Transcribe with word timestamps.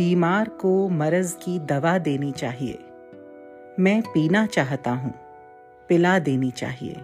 बीमार 0.00 0.48
को 0.48 0.88
मरज 0.88 1.32
की 1.32 1.58
दवा 1.58 1.98
देनी 1.98 2.32
चाहिए। 2.32 2.78
मैं 3.78 4.02
पीना 4.02 4.46
चाहता 4.46 4.90
हूँ 4.90 5.14
पिला 5.88 6.18
देनी 6.18 6.50
चाहिए। 6.50 6.96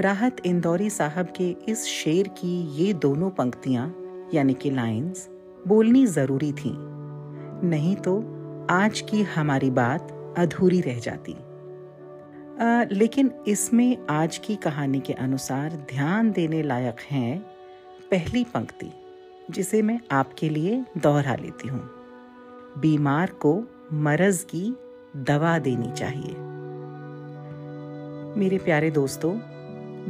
राहत 0.00 0.36
इंदौरी 0.46 0.90
साहब 0.90 1.32
के 1.36 1.56
इस 1.68 1.84
शेर 1.86 2.28
की 2.28 2.54
ये 2.74 2.92
दोनों 2.92 3.30
पंक्तियाँ 3.30 3.96
यानी 4.34 4.54
कि 4.54 4.70
लाइंस 4.70 5.28
बोलनी 5.68 6.06
ज़रूरी 6.06 6.52
थी। 6.52 6.72
नहीं 7.68 7.96
तो 7.96 8.16
आज 8.70 9.00
की 9.00 9.22
हमारी 9.22 9.70
बात 9.70 10.34
अधूरी 10.38 10.80
रह 10.80 10.98
जाती। 10.98 11.32
आ, 11.32 12.84
लेकिन 12.92 13.30
इसमें 13.48 14.06
आज 14.10 14.38
की 14.38 14.56
कहानी 14.56 15.00
के 15.00 15.12
अनुसार 15.12 15.70
ध्यान 15.70 16.32
देने 16.32 16.62
लायक 16.62 16.96
है 17.10 17.38
पहली 18.10 18.44
पंक्ति। 18.44 18.92
जिसे 19.50 19.82
मैं 19.82 20.00
आपके 20.12 20.48
लिए 20.48 20.84
दोहरा 20.98 21.34
लेती 21.34 21.68
हूँ। 21.68 21.80
बीमार 22.78 23.30
को 23.30 23.64
मरज 23.92 24.46
की 24.50 24.76
दवा 25.16 25.58
देनी 25.58 25.92
चाहिए। 25.92 26.34
मेरे 28.40 28.58
प्यारे 28.58 28.90
दोस्तों, 28.90 29.34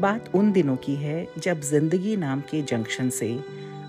बात 0.00 0.30
उन 0.34 0.52
दिनों 0.52 0.76
की 0.76 0.94
है 0.94 1.28
जब 1.38 1.60
ज़िंदगी 1.60 2.16
नाम 2.16 2.40
के 2.40 2.62
जंक्शन 2.62 3.08
से 3.10 3.38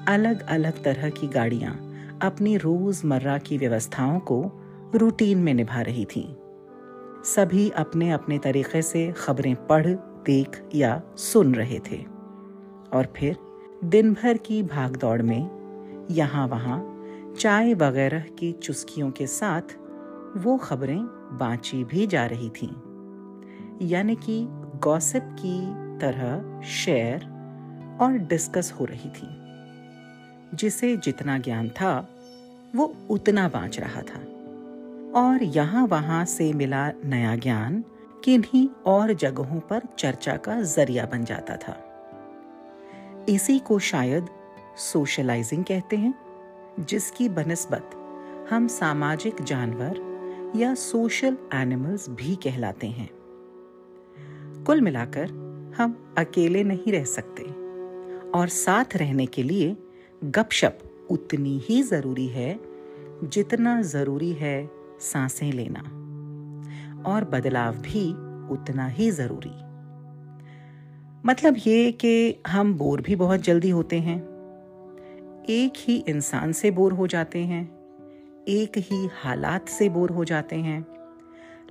अलग 0.07 0.47
अलग 0.47 0.83
तरह 0.83 1.09
की 1.09 1.27
गाड़ियाँ 1.27 1.73
अपनी 2.21 2.57
रोज़मर्रा 2.57 3.37
की 3.37 3.57
व्यवस्थाओं 3.57 4.19
को 4.19 4.41
रूटीन 4.95 5.37
में 5.37 5.53
निभा 5.53 5.81
रही 5.81 6.05
थीं। 6.05 6.35
सभी 7.23 7.69
अपने 7.69 8.11
अपने 8.11 8.37
तरीके 8.37 8.81
से 8.81 9.11
खबरें 9.11 9.55
पढ़, 9.55 9.87
देख 10.25 10.61
या 10.75 11.01
सुन 11.17 11.55
रहे 11.55 11.79
थे। 11.79 12.03
और 12.93 13.13
फिर 13.17 13.37
दिन 13.83 14.13
भर 14.13 14.37
की 14.37 14.63
भागदौड़ 14.63 15.21
में, 15.21 15.49
यहाँ 16.11 16.47
वहाँ 16.47 17.05
चाय 17.39 17.73
वगैरह 17.73 18.19
की 18.19 18.51
चुस्कियों 18.51 19.11
के 19.11 19.27
साथ 19.27 19.61
वो 20.37 20.57
खबरें 20.57 20.99
बाँची 21.37 21.83
भी 21.83 22.07
जा 22.07 22.25
रही 22.25 22.49
थीं। 22.49 22.71
यानी 23.87 24.15
कि 24.15 24.47
गॉसिप 24.79 25.23
की 25.39 25.61
तरह 25.99 26.61
शेयर 26.61 27.21
और 28.01 28.13
डिस्कस 28.13 28.73
हो 28.79 28.85
रही 28.85 29.09
थी। 29.09 29.27
जिसे 30.57 30.97
जितना 30.97 31.37
ज्ञान 31.37 31.69
था, 31.69 32.09
वो 32.75 32.95
उतना 33.09 33.49
बाँच 33.49 33.79
रहा 33.79 34.01
था। 34.01 34.19
और 35.21 35.43
यहाँ 35.43 35.87
वहाँ 35.87 36.25
से 36.25 36.53
मिला 36.53 36.91
नया 37.05 37.35
ज्ञान 37.35 37.83
किन्हीं 38.23 38.69
और 38.85 39.13
जगहों 39.13 39.59
पर 39.59 39.81
चर्चा 39.99 40.37
का 40.37 40.61
ज़रिया 40.61 41.05
बन 41.05 41.23
जाता 41.23 41.55
था। 41.55 41.92
इसी 43.29 43.59
को 43.59 43.79
शायद 43.79 44.29
सोशलाइजिंग 44.77 45.63
कहते 45.63 45.97
हैं, 45.97 46.13
जिसकी 46.79 47.29
बनस्बत 47.29 47.89
हम 48.49 48.67
सामाजिक 48.67 49.41
जानवर 49.41 50.01
या 50.55 50.73
सोशल 50.73 51.37
एनिमल्स 51.53 52.09
भी 52.09 52.35
कहलाते 52.35 52.87
हैं। 52.87 53.09
कुल 54.63 54.81
मिलाकर 54.81 55.29
हम 55.77 56.15
अकेले 56.17 56.63
नहीं 56.63 56.91
रह 56.91 57.03
सकते, 57.03 57.43
और 58.29 58.47
साथ 58.47 58.95
रहने 58.95 59.25
के 59.25 59.43
लिए 59.43 59.75
गपशप 60.23 60.79
उतनी 61.09 61.57
ही 61.59 61.81
ज़रूरी 61.83 62.27
है 62.27 62.59
जितना 63.23 63.81
ज़रूरी 63.81 64.33
है 64.33 64.69
साँसें 65.01 65.51
लेना, 65.51 65.81
और 67.09 67.25
बदलाव 67.25 67.75
भी 67.75 68.09
उतना 68.53 68.87
ही 68.87 69.11
ज़रूरी। 69.11 69.72
मतलब 71.25 71.55
ये 71.67 71.91
कि 71.91 72.35
हम 72.47 72.73
बोर 72.73 73.01
भी 73.01 73.15
बहुत 73.15 73.39
जल्दी 73.39 73.69
होते 73.69 73.99
हैं। 73.99 74.21
एक 75.49 75.73
ही 75.77 75.97
इंसान 75.97 76.51
से 76.51 76.71
बोर 76.71 76.93
हो 76.93 77.07
जाते 77.07 77.39
हैं। 77.39 77.65
एक 78.47 78.71
ही 78.77 79.09
हालात 79.21 79.69
से 79.69 79.89
बोर 79.89 80.09
हो 80.09 80.23
जाते 80.23 80.55
हैं। 80.55 80.85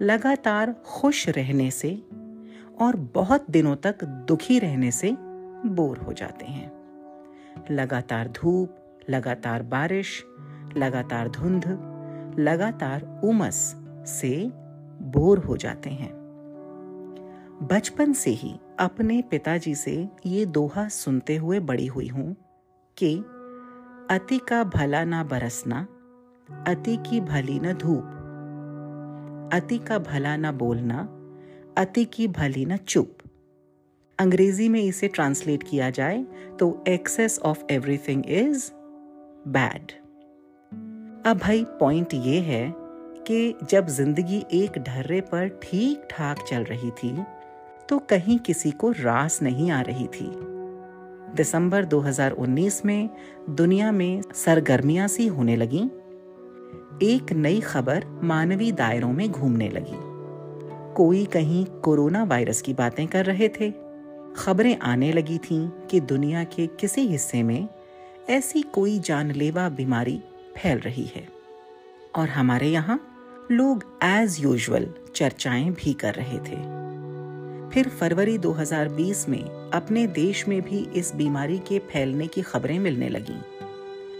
लगातार 0.02 0.72
खुश 0.72 1.28
रहने 1.28 1.70
से 1.70 2.02
और 2.80 2.96
बहुत 2.96 3.50
दिनों 3.50 3.76
तक 3.76 4.04
दुखी 4.04 4.58
रहने 4.58 4.90
से 4.90 5.16
बोर 5.66 5.98
हो 5.98 6.12
जाते 6.12 6.46
हैं। 6.46 6.72
लगातार 7.70 8.28
धूप, 8.28 8.98
लगातार 9.10 9.62
बारिश, 9.62 10.24
लगातार 10.76 11.28
धुंध, 11.28 11.64
लगातार 12.38 13.20
उमस 13.24 13.76
से 14.06 14.50
बोर 15.02 15.38
हो 15.38 15.56
जाते 15.56 15.90
हैं। 15.90 16.21
बचपन 17.62 18.12
से 18.12 18.30
ही 18.30 18.54
अपने 18.80 19.20
पिताजी 19.22 19.74
से 19.74 19.92
ये 20.26 20.44
दोहा 20.46 20.86
सुनते 20.88 21.34
हुए 21.36 21.58
बड़ी 21.60 21.86
हुई 21.86 22.06
हूँ 22.08 22.34
कि 22.96 23.14
अति 24.10 24.38
का 24.38 24.62
भला 24.64 25.02
ना 25.04 25.22
बरसना, 25.24 25.80
अति 26.66 26.96
की 27.06 27.20
भली 27.20 27.58
न 27.60 27.72
धूप, 27.72 28.08
अति 29.52 29.78
का 29.78 29.98
भला 29.98 30.36
ना 30.36 30.52
बोलना, 30.52 31.02
अति 31.78 32.04
की 32.04 32.26
भली 32.28 32.64
न 32.64 32.76
चुप। 32.76 33.18
अंग्रेज़ी 34.18 34.68
में 34.68 34.80
इसे 34.80 35.08
ट्रांसलेट 35.08 35.62
किया 35.62 35.90
जाए 35.90 36.22
तो 36.58 36.84
excess 36.88 37.38
of 37.38 37.62
everything 37.70 38.24
is 38.30 38.70
bad 39.48 39.92
अब 41.26 41.38
भाई 41.38 41.64
पॉइंट 41.80 42.14
ये 42.14 42.40
है 42.40 42.74
कि 43.26 43.54
जब 43.70 43.86
ज़िंदगी 43.88 44.42
एक 44.52 44.78
ढर्रे 44.78 45.20
पर 45.20 45.48
ठीक 45.62 46.06
ठाक 46.10 46.44
चल 46.48 46.64
रही 46.64 46.90
थी 46.90 47.14
तो 47.88 47.98
कहीं 47.98 48.38
किसी 48.38 48.70
को 48.70 48.90
रास 48.90 49.42
नहीं 49.42 49.70
आ 49.70 49.80
रही 49.80 50.06
थी। 50.06 50.32
दिसंबर 51.36 51.84
2019 51.84 52.84
में 52.84 53.10
दुनिया 53.50 53.92
में 53.92 54.22
सरगर्मियाँ 54.34 55.08
सी 55.08 55.26
होने 55.26 55.56
लगी। 55.56 55.90
एक 57.12 57.32
नई 57.32 57.60
खबर 57.60 58.04
मानवीय 58.22 58.72
दायरों 58.72 59.12
में 59.12 59.32
घूमने 59.32 59.68
लगी। 59.68 60.12
कोई 60.94 61.24
कहीं 61.24 61.64
कोरोना 61.64 62.24
वायरस 62.24 62.62
की 62.62 62.74
बातें 62.74 63.06
कर 63.06 63.24
रहे 63.24 63.48
थे। 63.48 63.74
खबरें 64.36 64.78
आने 64.78 65.12
लगी 65.12 65.38
थीं 65.38 65.68
कि 65.68 66.00
दुनिया 66.00 66.44
के 66.44 66.66
किसी 66.66 67.00
हिस्से 67.00 67.42
में 67.42 67.68
ऐसी 68.30 68.62
कोई 68.62 68.98
जानलेवा 68.98 69.68
बीमारी 69.68 70.22
फैल 70.56 70.78
रही 70.78 71.10
है। 71.16 71.28
और 72.16 72.28
हमारे 72.28 72.68
यहाँ 72.68 73.08
लोग 73.50 73.98
एज 74.02 74.36
यूजुअल 74.40 74.94
चर्चाएँ 75.14 75.70
भी 75.70 75.92
कर 75.92 76.14
रहे 76.14 76.38
थे। 76.38 76.81
फिर 77.72 77.88
फरवरी 77.88 78.38
2020 78.38 79.28
में 79.28 79.70
अपने 79.70 80.06
देश 80.06 80.48
में 80.48 80.62
भी 80.62 80.78
इस 80.78 81.14
बीमारी 81.14 81.58
के 81.58 81.78
फैलने 81.78 82.26
की 82.26 82.42
खबरें 82.42 82.78
मिलने 82.78 83.08
लगी। 83.08 83.42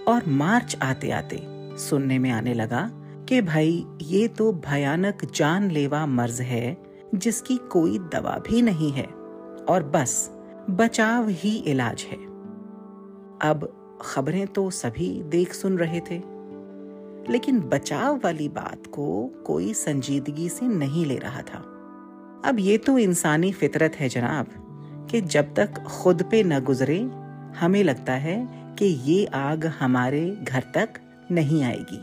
और 0.08 0.22
मार्च 0.28 0.76
आते 0.82 1.10
आते 1.10 1.42
सुनने 1.78 2.18
में 2.18 2.30
आने 2.30 2.54
लगा 2.54 2.90
कि 3.28 3.42
भाई, 3.42 3.86
ये 4.02 4.28
तो 4.28 4.52
भयानक 4.52 5.32
जानलेवा 5.34 6.06
मर्ज 6.06 6.40
है, 6.40 6.82
जिसकी 7.14 7.56
कोई 7.56 7.98
दवा 7.98 8.42
भी 8.50 8.62
नहीं 8.62 8.92
है। 8.92 9.06
और 9.68 9.82
बस, 9.82 10.30
बचाव 10.70 11.28
ही 11.28 11.56
इलाज 11.56 12.02
है। 12.02 12.18
अब 13.50 13.78
खबरें 14.02 14.46
तो 14.46 14.70
सभी 14.70 15.22
देख 15.22 15.54
सुन 15.54 15.78
रहे 15.78 16.00
थे। 16.00 16.22
लेकिन 17.32 17.60
बचाव 17.60 18.20
वाली 18.24 18.48
बात 18.48 18.86
को 18.86 19.30
कोई 19.46 19.74
संजीदगी 19.74 20.48
से 20.48 20.66
नहीं 20.66 21.06
ले 21.06 21.16
रहा 21.16 21.42
था। 21.42 21.71
अब 22.44 22.56
ये 22.58 22.78
तो 22.78 22.98
इंसानी 22.98 23.52
फितरत 23.52 23.92
है 23.96 24.08
जनाब, 24.08 24.46
कि 25.10 25.20
जब 25.20 25.54
तक 25.54 25.82
खुद 25.82 26.22
पे 26.30 26.42
न 26.42 26.60
गुजरे, 26.60 26.98
हमें 27.58 27.84
लगता 27.84 28.12
है 28.12 28.48
कि 28.78 28.84
ये 28.84 29.26
आग 29.26 29.66
हमारे 29.66 30.38
घर 30.42 30.64
तक 30.74 30.88
नहीं 31.30 31.64
आएगी। 31.64 32.02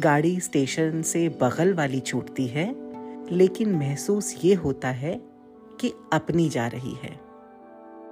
गाड़ी 0.00 0.40
स्टेशन 0.40 1.02
से 1.02 1.28
बगल 1.28 1.74
वाली 1.74 2.00
छूटती 2.00 2.46
है, 2.46 2.74
लेकिन 3.34 3.72
महसूस 3.72 4.40
ये 4.44 4.54
होता 4.54 4.88
है 4.88 5.22
कि 5.80 5.92
अपनी 6.12 6.48
जा 6.48 6.66
रही 6.66 6.94
है। 6.94 7.20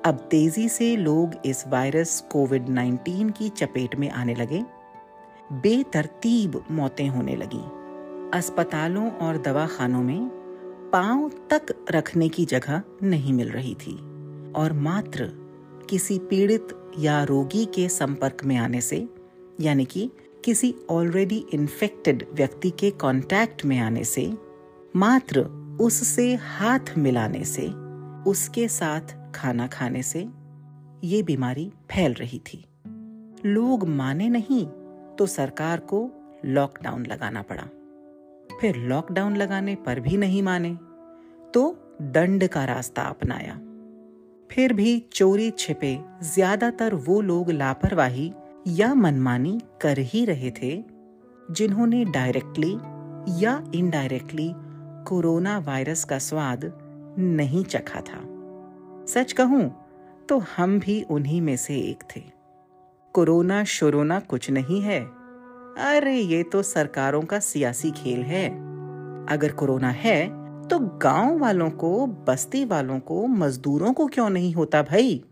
अब 0.04 0.28
तेज़ी 0.30 0.68
से 0.68 0.96
लोग 0.96 1.30
इस 1.44 1.64
वायरस 1.68 2.24
कोविड 2.30 2.68
19 2.68 3.30
की 3.30 3.48
चपेट 3.48 3.96
में 3.96 4.10
आने 4.10 4.34
लगे। 4.34 4.64
बेतरतीब 5.52 6.64
मौतें 6.70 7.08
होने 7.08 7.36
लगी। 7.36 7.64
अस्पतालों 8.38 9.10
और 9.10 9.42
दवाखानों 9.42 10.02
में 10.02 10.41
पाँव 10.92 11.30
तक 11.50 11.86
रखने 11.90 12.28
की 12.28 12.44
जगह 12.44 12.82
नहीं 13.02 13.32
मिल 13.32 13.50
रही 13.50 13.74
थी 13.74 13.94
और 14.52 14.72
मात्र 14.72 15.30
किसी 15.90 16.18
पीड़ित 16.18 16.68
या 16.98 17.22
रोगी 17.24 17.64
के 17.64 17.88
संपर्क 17.88 18.44
में 18.44 18.56
आने 18.56 18.80
से, 18.80 19.08
यानी 19.60 19.84
कि 19.84 20.10
किसी 20.44 20.74
ऑलरेडी 20.90 21.44
इन्फेक्टेड 21.52 22.26
व्यक्ति 22.32 22.70
के 22.70 22.90
कांटेक्ट 22.90 23.64
में 23.64 23.78
आने 23.78 24.04
से, 24.04 24.32
मात्र 24.96 25.40
उससे 25.80 26.34
हाथ 26.34 26.98
मिलाने 26.98 27.44
से, 27.44 27.68
उसके 28.30 28.68
साथ 28.68 29.32
खाना 29.34 29.66
खाने 29.66 30.02
से 30.02 30.28
ये 31.04 31.22
बीमारी 31.22 31.72
फैल 31.90 32.14
रही 32.14 32.38
थी। 32.38 32.64
लोग 33.46 33.88
माने 33.88 34.28
नहीं 34.28 34.66
तो 35.18 35.26
सरकार 35.26 35.80
को 35.80 36.10
लॉकडाउन 36.44 37.06
लगाना 37.06 37.42
पड़ा। 37.42 37.68
फिर 38.60 38.76
लॉकडाउन 38.88 39.36
लगाने 39.36 39.74
पर 39.86 40.00
भी 40.00 40.16
नहीं 40.16 40.42
माने 40.42 40.74
तो 41.54 41.62
दंड 42.04 42.46
का 42.48 42.64
रास्ता 42.64 43.02
अपनाया। 43.04 43.54
फिर 44.50 44.72
भी 44.72 44.98
चोरी 45.12 45.50
छिपे 45.50 45.98
ज़्यादातर 46.24 46.94
वो 46.96 47.20
लोग 47.20 47.50
लापरवाही 47.50 48.32
या 48.68 48.92
मनमानी 48.94 49.58
कर 49.82 49.98
ही 49.98 50.24
रहे 50.24 50.50
थे, 50.52 50.72
जिन्होंने 51.50 52.04
डायरेक्टली 52.06 52.72
या 53.42 53.62
इनडायरेक्टली 53.74 54.50
कोरोना 55.08 55.58
वायरस 55.58 56.04
का 56.04 56.18
स्वाद 56.18 56.70
नहीं 57.18 57.64
चखा 57.64 58.00
था। 58.00 58.20
सच 59.06 59.32
कहूँ 59.32 59.64
तो 60.28 60.38
हम 60.56 60.78
भी 60.80 61.00
उन्हीं 61.10 61.40
में 61.40 61.56
से 61.56 61.76
एक 61.80 62.02
थे। 62.16 62.22
कोरोना 63.14 63.62
शोरोना 63.66 64.18
कुछ 64.20 64.50
नहीं 64.50 64.80
है 64.82 65.00
अरे, 65.78 66.16
ये 66.16 66.42
तो 66.42 66.62
सरकारों 66.62 67.22
का 67.22 67.38
सियासी 67.40 67.90
खेल 67.90 68.22
है। 68.22 68.48
अगर 69.26 69.52
कोरोना 69.52 69.90
है 69.90 70.42
तो 70.68 70.78
गाँव 70.78 71.38
वालों 71.38 71.70
को, 71.70 72.06
बस्ती 72.06 72.64
वालों 72.64 73.00
को, 73.00 73.26
मजदूरों 73.26 73.92
को 73.92 74.06
क्यों 74.06 74.30
नहीं 74.30 74.52
होता 74.54 74.82
भाई? 74.82 75.24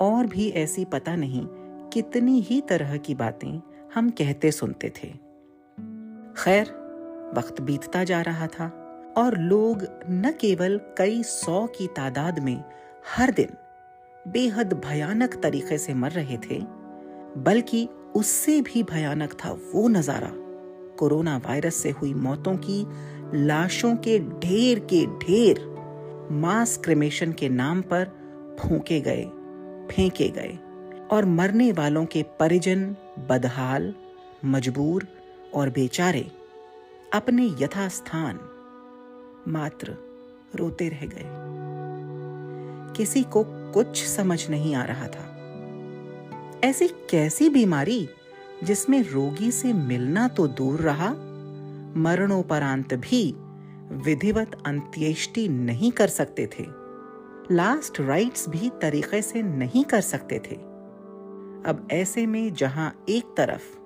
और 0.00 0.26
भी 0.26 0.48
ऐसी 0.48 0.84
पता 0.84 1.16
नहीं 1.16 1.46
कितनी 1.92 2.40
ही 2.40 2.60
तरह 2.60 2.96
की 2.96 3.14
बातें 3.14 3.60
हम 3.94 4.10
कहते 4.10 4.50
सुनते 4.52 4.88
थे। 4.88 5.08
खैर, 6.36 6.66
वक्त 7.36 7.60
बीतता 7.60 8.04
जा 8.04 8.20
रहा 8.20 8.46
था 8.46 8.66
और 9.16 9.38
लोग 9.38 9.86
न 10.10 10.32
केवल 10.40 10.80
कई 10.98 11.22
सौ 11.22 11.66
की 11.66 11.86
तादाद 11.86 12.38
में 12.38 12.64
हर 13.16 13.30
दिन 13.30 13.50
बेहद 14.28 14.72
भयानक 14.72 15.34
तरीके 15.34 15.78
से 15.78 15.94
मर 15.94 16.10
रहे 16.10 16.36
थे, 16.36 16.62
बल्कि 17.36 17.88
उससे 18.18 18.60
भी 18.60 18.82
भयानक 18.82 19.32
था 19.34 19.50
वो 19.72 19.88
नज़ारा। 19.88 20.30
कोरोना 20.98 21.36
वायरस 21.38 21.74
से 21.74 21.90
हुई 21.90 22.12
मौतों 22.16 22.56
की 22.60 22.84
लाशों 23.46 23.94
के 23.96 24.18
ढेर 24.18 24.78
के 24.92 25.04
ढेर 25.18 25.60
मास 26.32 26.76
क्रिमेशन 26.76 27.32
के 27.32 27.48
नाम 27.48 27.82
पर 27.82 28.04
फूके 28.60 29.00
गए, 29.00 29.24
फेंके 29.90 30.28
गए 30.28 30.58
और 31.10 31.24
मरने 31.24 31.70
वालों 31.72 32.04
के 32.06 32.22
परिजन, 32.40 32.84
बदहाल, 33.28 33.94
मजबूर 34.44 35.06
और 35.54 35.70
बेचारे 35.70 36.26
अपने 37.14 37.46
यथास्थान 37.60 38.40
मात्र 39.48 39.96
रोते 40.56 40.88
रह 40.88 41.06
गए। 41.06 41.26
किसी 42.96 43.22
को 43.22 43.44
कुछ 43.74 44.04
समझ 44.06 44.48
नहीं 44.50 44.74
आ 44.74 44.84
रहा 44.84 45.06
था। 45.06 45.27
ऐसी 46.64 46.88
कैसी 46.88 47.48
बीमारी 47.50 48.08
जिसमें 48.64 49.02
रोगी 49.02 49.50
से 49.50 49.72
मिलना 49.72 50.28
तो 50.28 50.46
दूर 50.46 50.80
रहा, 50.80 51.08
मरणोपरांत 51.96 52.94
भी 52.94 53.34
विधिवत 54.04 54.62
अंत्येष्टि 54.66 55.48
नहीं 55.48 55.92
कर 55.92 56.08
सकते 56.08 56.46
थे। 56.46 56.64
लास्ट 57.54 58.00
राइट्स 58.00 58.48
भी 58.48 58.70
तरीके 58.82 59.22
से 59.22 59.42
नहीं 59.42 59.84
कर 59.84 60.00
सकते 60.00 60.38
थे। 60.38 60.56
अब 61.70 61.88
ऐसे 61.92 62.26
में 62.26 62.52
जहाँ 62.54 63.04
एक 63.08 63.24
तरफ़ 63.36 63.76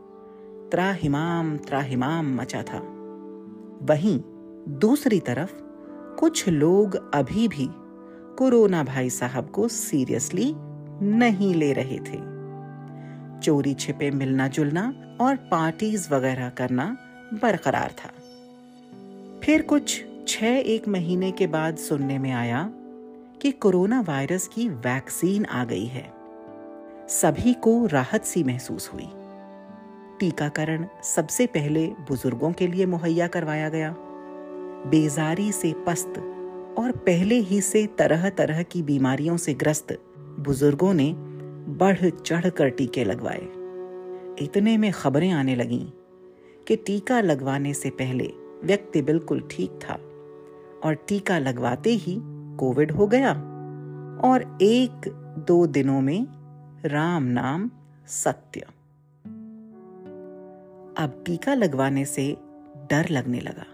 त्राहिमाम 0.70 1.56
त्राहिमाम 1.56 2.34
मचा 2.36 2.62
था, 2.62 2.78
वहीं 3.82 4.20
दूसरी 4.69 5.20
तरफ़ 5.20 5.52
कुछ 6.19 6.48
लोग 6.48 7.10
अभी 7.14 7.48
भी 7.48 7.69
कोरोना 8.38 8.84
भाई 8.84 9.10
साहब 9.10 9.50
को 9.50 9.69
सीरियसली 9.69 10.54
नहीं 11.02 11.54
ले 11.54 11.72
रहे 11.72 11.98
थे। 11.98 12.31
चोरी, 13.43 13.75
छिपे, 13.75 14.11
मिलना, 14.11 14.49
जुलना 14.49 14.94
और 15.21 15.37
पार्टीज़ 15.37 16.15
वगैरह 16.15 16.49
करना 16.49 16.97
बरकरार 17.35 17.91
था। 17.91 18.11
फिर 19.41 19.62
कुछ 19.62 20.05
छह 20.29 20.47
एक 20.47 20.89
महीने 20.89 21.31
के 21.33 21.47
बाद 21.47 21.77
सुनने 21.77 22.19
में 22.19 22.33
आया 22.33 22.71
कि 23.43 23.50
कोरोना 23.50 24.00
वायरस 24.00 24.47
की 24.49 24.69
वैक्सीन 24.69 25.44
आ 25.44 25.65
गई 25.65 25.87
है। 25.87 26.12
सभी 27.09 27.55
को 27.55 27.87
राहत 27.87 28.25
सी 28.25 28.44
महसूस 28.44 28.91
हुई। 28.94 29.09
टीकाकरण 30.21 30.87
सबसे 31.05 31.47
पहले 31.47 31.87
बुज़ुर्गों 31.87 32.53
के 32.53 32.67
लिए 32.67 32.87
मुहैया 32.87 33.27
करवाया 33.27 33.69
गया। 33.69 33.94
बेजारी 34.87 35.53
से 35.53 35.75
पस्त 35.87 36.12
और 36.79 36.93
पहले 36.93 37.35
ही 37.35 37.61
से 37.61 37.87
तरह 37.87 38.29
तरह 38.31 38.62
की 38.62 38.83
बीमारियों 38.83 39.37
से 39.37 39.55
ग्रस्त 39.55 39.99
बुज़ुर्गों 40.41 40.94
ने 40.94 41.31
बढ़ 41.69 42.11
चढ़ 42.11 42.49
कर 42.49 42.69
टीके 42.69 43.05
लगवाए। 43.05 43.49
इतने 44.44 44.76
में 44.76 44.93
खबरें 44.93 45.31
आने 45.31 45.55
लगीं 45.55 45.87
कि 46.69 46.76
टीका 46.76 47.20
लगवाने 47.20 47.75
से 47.75 47.91
पहले 47.91 48.32
व्यक्ति 48.64 49.03
बिल्कुल 49.03 49.49
ठीक 49.50 49.70
था 49.70 49.94
और 50.85 50.94
टीका 50.94 51.38
लगवाते 51.38 51.91
ही 51.91 52.17
कोविड 52.56 52.93
हो 52.93 53.06
गया 53.06 53.32
और 54.25 54.59
एक 54.62 55.11
दो 55.47 55.67
दिनों 55.67 56.00
में 56.00 56.26
राम 56.85 57.23
नाम 57.23 57.70
सत्य। 58.06 58.61
अब 61.03 61.23
टीका 61.26 61.55
लगवाने 61.55 62.05
से 62.05 62.37
डर 62.91 63.08
लगने 63.11 63.41
लगा। 63.41 63.67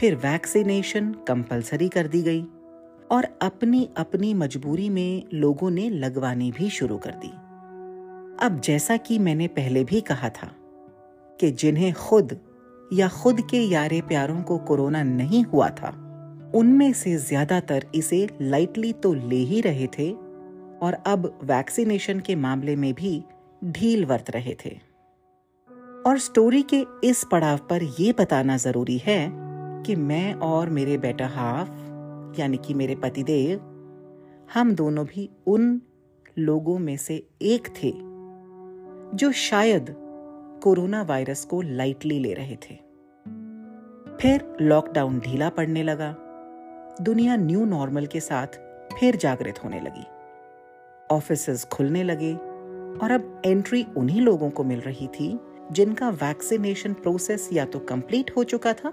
फिर 0.00 0.14
वैक्सीनेशन 0.14 1.12
कंपलसरी 1.12 1.88
कर 1.88 2.06
दी 2.06 2.22
गई। 2.22 2.46
और 3.10 3.26
अपनी 3.42 3.88
अपनी 3.96 4.32
मजबूरी 4.34 4.88
में 4.90 5.22
लोगों 5.34 5.70
ने 5.70 5.88
लगवानी 5.90 6.50
भी 6.52 6.70
शुरू 6.70 6.96
कर 6.98 7.14
दी। 7.14 7.28
अब 8.46 8.60
जैसा 8.64 8.96
कि 8.96 9.18
मैंने 9.18 9.46
पहले 9.48 9.84
भी 9.84 10.00
कहा 10.00 10.28
था 10.28 10.50
कि 11.40 11.50
जिन्हें 11.50 11.92
खुद 11.92 12.36
या 12.90 13.08
खुद 13.08 13.40
के 13.40 13.62
यारे 13.62 14.00
प्यारों 14.00 14.42
को 14.42 14.58
कोरोना 14.58 15.02
नहीं 15.02 15.44
हुआ 15.44 15.68
था, 15.70 15.88
उनमें 16.54 16.92
से 16.92 17.16
ज़्यादातर 17.18 17.86
इसे 17.94 18.26
लाइटली 18.42 18.92
तो 18.92 19.12
ले 19.14 19.36
ही 19.36 19.60
रहे 19.60 19.86
थे 19.98 20.10
और 20.82 20.96
अब 21.06 21.38
वैक्सीनेशन 21.44 22.20
के 22.20 22.34
मामले 22.36 22.76
में 22.76 22.92
भी 22.94 23.22
ढील 23.64 24.04
वर्त 24.04 24.30
रहे 24.30 24.56
थे। 24.64 24.76
और 26.06 26.18
स्टोरी 26.18 26.62
के 26.64 26.84
इस 27.04 27.24
पड़ाव 27.32 27.58
पर 27.70 27.82
यह 28.00 28.14
बताना 28.18 28.56
ज़रूरी 28.56 28.98
है 28.98 29.18
कि 29.86 29.96
मैं 29.96 30.34
और 30.34 30.70
मेरे 30.70 30.98
बेटा 30.98 31.26
हाफ़ 31.26 31.70
यानी 32.38 32.56
कि 32.56 32.74
मेरे 32.74 32.94
पतिदेव, 32.94 33.58
हम 34.54 34.74
दोनों 34.74 35.06
भी 35.06 35.30
उन 35.46 35.82
लोगों 36.38 36.78
में 36.78 36.96
से 36.96 37.26
एक 37.42 37.68
थे 37.68 37.92
जो 39.16 39.32
शायद 39.32 39.94
कोरोना 40.62 41.02
वायरस 41.02 41.44
को 41.44 41.60
लाइटली 41.60 42.18
ले 42.18 42.32
रहे 42.32 42.56
थे। 42.56 42.74
फिर 44.20 44.56
लॉकडाउन 44.60 45.18
ढीला 45.18 45.48
पड़ने 45.48 45.82
लगा। 45.82 46.16
दुनिया 47.00 47.36
न्यू 47.36 47.64
नॉर्मल 47.64 48.06
के 48.06 48.20
साथ 48.20 48.46
फिर 49.00 49.16
जागृत 49.16 49.64
होने 49.64 49.80
लगी। 49.80 50.06
ऑफ़िस 51.10 51.64
खुलने 51.64 52.02
लगे 52.02 52.34
और 52.98 53.10
अब 53.10 53.42
एंट्री 53.46 53.86
उन्हीं 53.96 54.20
लोगों 54.20 54.50
को 54.50 54.64
मिल 54.64 54.80
रही 54.80 55.06
थी 55.06 55.40
जिनका 55.72 56.08
वैक्सीनेशन 56.08 56.92
प्रोसेस 56.92 57.48
या 57.52 57.64
तो 57.64 57.78
कंप्लीट 57.78 58.30
हो 58.36 58.44
चुका 58.44 58.72
था 58.72 58.88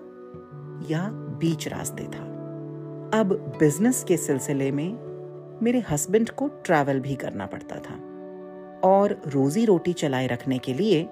या 0.89 1.09
बीच 1.11 1.67
रास्ते 1.67 2.03
था। 2.03 2.32
अब 3.13 3.33
बिज़नेस 3.59 4.03
के 4.07 4.15
सिलसिले 4.17 4.71
में 4.71 5.59
मेरे 5.63 5.79
हस्बैंड 5.89 6.29
को 6.29 6.47
ट्रैवल 6.65 6.99
भी 6.99 7.15
करना 7.15 7.45
पड़ता 7.45 7.75
था 7.79 7.95
और 8.83 9.21
रोजी 9.27 9.65
रोटी 9.65 9.93
चलाए 9.93 10.27
रखने 10.27 10.57
के 10.57 10.73
लिए 10.73 11.05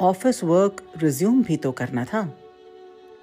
ऑफ़िस 0.00 0.42
वर्क 0.44 0.82
रिज्यूम 1.02 1.42
भी 1.42 1.56
तो 1.56 1.72
करना 1.72 2.04
था। 2.04 2.22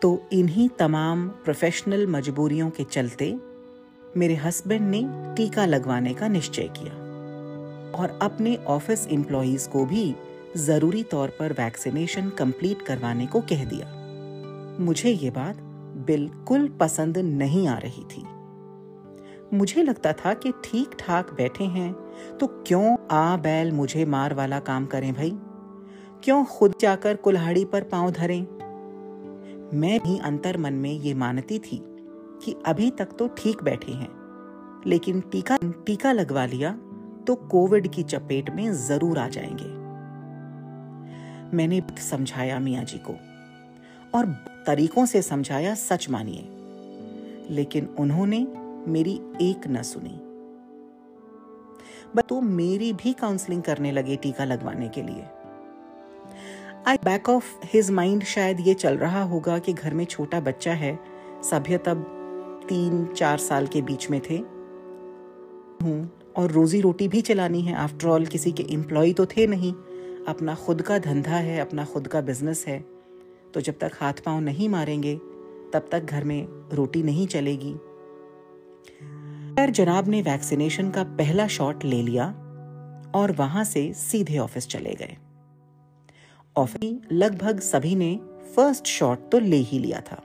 तो 0.01 0.21
इन्हीं 0.31 0.69
तमाम 0.69 1.27
प्रोफेशनल 1.29 2.07
मजबूरियों 2.07 2.69
के 2.69 2.83
चलते 2.83 3.33
मेरे 4.17 4.35
हस्बैंड 4.35 4.89
ने 4.89 5.03
टीका 5.35 5.65
लगवाने 5.65 6.13
का 6.13 6.27
निश्चय 6.27 6.69
किया 6.77 6.93
और 8.00 8.19
अपने 8.21 8.55
ऑफ़िस 8.67 9.07
एम्प्लॉयज़ 9.07 9.69
को 9.69 9.85
भी 9.85 10.15
ज़रूरी 10.57 11.03
तौर 11.03 11.38
पर 11.39 11.53
वैक्सीनेशन 11.53 12.29
कंप्लीट 12.29 12.81
करवाने 12.81 13.27
को 13.27 13.41
कह 13.41 13.65
दिया। 13.65 13.93
मुझे 14.79 15.09
ये 15.09 15.29
बात 15.29 15.64
बिल्कुल 16.05 16.67
पसंद 16.79 17.17
नहीं 17.17 17.67
आ 17.67 17.77
रही 17.77 18.03
थी। 18.07 18.24
मुझे 19.53 19.83
लगता 19.83 20.12
था 20.13 20.33
कि 20.33 20.51
ठीक 20.63 20.95
ठाक 21.00 21.33
बैठे 21.33 21.63
हैं 21.63 21.91
तो 22.38 22.47
क्यों 22.67 22.95
आ 23.12 23.35
बैल 23.38 23.71
मुझे 23.71 24.05
मार 24.05 24.33
वाला 24.33 24.59
काम 24.62 24.85
करें 24.85 25.13
भाई? 25.13 25.31
क्यों 26.24 26.43
खुद 26.47 26.74
जाकर 26.79 27.15
कुल्हाड़ी 27.15 27.65
पर 27.65 27.83
पाँव 27.83 28.12
धरें? 28.12 28.41
मैं 29.74 30.00
भी 30.00 30.17
अंतर 30.19 30.57
मन 30.57 30.74
में 30.74 30.91
ये 30.91 31.13
मानती 31.13 31.59
थी 31.59 31.81
कि 32.43 32.55
अभी 32.65 32.89
तक 32.91 33.09
तो 33.19 33.27
ठीक 33.38 33.63
बैठे 33.63 33.91
हैं, 33.91 34.09
लेकिन 34.88 35.21
टीका 35.21 35.57
टीका 35.85 36.12
लगवा 36.12 36.45
लिया 36.45 36.71
तो 37.27 37.35
कोविड 37.51 37.88
की 37.88 38.03
चपेट 38.03 38.50
में 38.50 38.71
ज़रूर 38.77 39.19
आ 39.19 39.27
जाएँगे। 39.27 39.74
मैंने 41.57 41.81
समझाया 42.01 42.59
मियाँ 42.59 42.83
जी 42.83 42.97
को, 43.00 43.13
और 44.13 44.25
तरीकों 44.67 45.05
से 45.05 45.22
समझाया, 45.22 45.75
सच 45.75 46.10
मानिए। 46.10 46.50
लेकिन 47.50 47.89
उन्होंने 48.00 48.48
मेरी 48.88 49.22
एक 49.41 49.67
न 49.67 49.81
सुनी। 49.81 50.22
तो 52.22 52.41
मेरी 52.41 52.93
भी 52.93 53.13
काउंसलिंग 53.13 53.63
करने 53.63 53.91
लगे 53.91 54.15
टीका 54.15 54.45
लगवाने 54.45 54.89
के 54.89 55.01
लिए। 55.01 55.24
I 56.88 56.95
back 57.03 57.29
of 57.29 57.45
his 57.63 57.91
mind 57.91 58.24
शायद 58.24 58.67
ये 58.67 58.74
चल 58.74 58.98
रहा 58.98 59.24
होगा 59.24 59.60
कि 59.60 59.74
घर 59.74 59.93
में 59.93 60.05
छोटा 60.05 60.39
बच्चा 60.39 60.74
है। 60.74 61.00
सभ्य 61.43 61.77
तब 61.77 62.05
तीन, 62.69 63.05
चार 63.05 63.38
साल 63.38 63.67
के 63.67 63.81
बीच 63.81 64.10
में 64.10 64.22
थे। 64.29 64.38
हूँ, 65.84 66.12
और 66.38 66.51
रोजी 66.51 66.81
रोटी 66.81 67.07
भी 67.07 67.22
चलानी 67.22 67.62
है। 67.62 67.75
आफ्टर 67.75 68.07
ऑल 68.07 68.25
किसी 68.25 68.51
के 68.51 68.65
एम्प्लॉय 68.69 69.13
तो 69.13 69.25
थे 69.25 69.48
नहीं। 69.48 69.74
अपना 70.27 70.55
खुद 70.55 70.81
का 70.81 71.00
धंधा 71.00 71.36
है, 71.36 71.60
अपना 71.60 71.86
खुद 71.86 72.07
का 72.07 72.22
बिज़नेस 72.22 72.65
है। 72.67 72.94
तो 73.55 73.62
जब 73.62 73.77
तक 73.79 73.91
हाथ 74.00 74.13
पाँव 74.13 74.39
नहीं 74.39 74.69
मारेंगे, 74.69 75.15
तब 75.74 75.88
तक 75.91 76.03
घर 76.03 76.24
में 76.24 76.47
रोटी 76.74 77.03
नहीं 77.03 77.27
चलेगी। 77.27 77.74
खैर, 79.55 79.69
जनाब 79.69 80.07
ने 80.07 80.21
वैक्सीनेशन 80.21 80.89
का 80.91 81.03
पहला 81.03 81.47
शॉट 81.47 81.83
ले 81.85 82.01
लिया 82.01 82.25
और 83.15 83.31
वहाँ 83.31 83.63
से 83.63 83.93
सीधे 83.93 84.38
ऑफ़िस 84.38 84.67
चले 84.67 84.93
गए। 84.93 85.17
ऑफ़िस 86.57 87.07
लगभग 87.12 87.59
सभी 87.59 87.95
ने 87.95 88.19
फ़र्स्ट 88.55 88.88
शॉट 88.88 89.31
तो 89.31 89.39
ले 89.39 89.57
ही 89.57 89.79
लिया 89.79 90.01
था। 90.01 90.15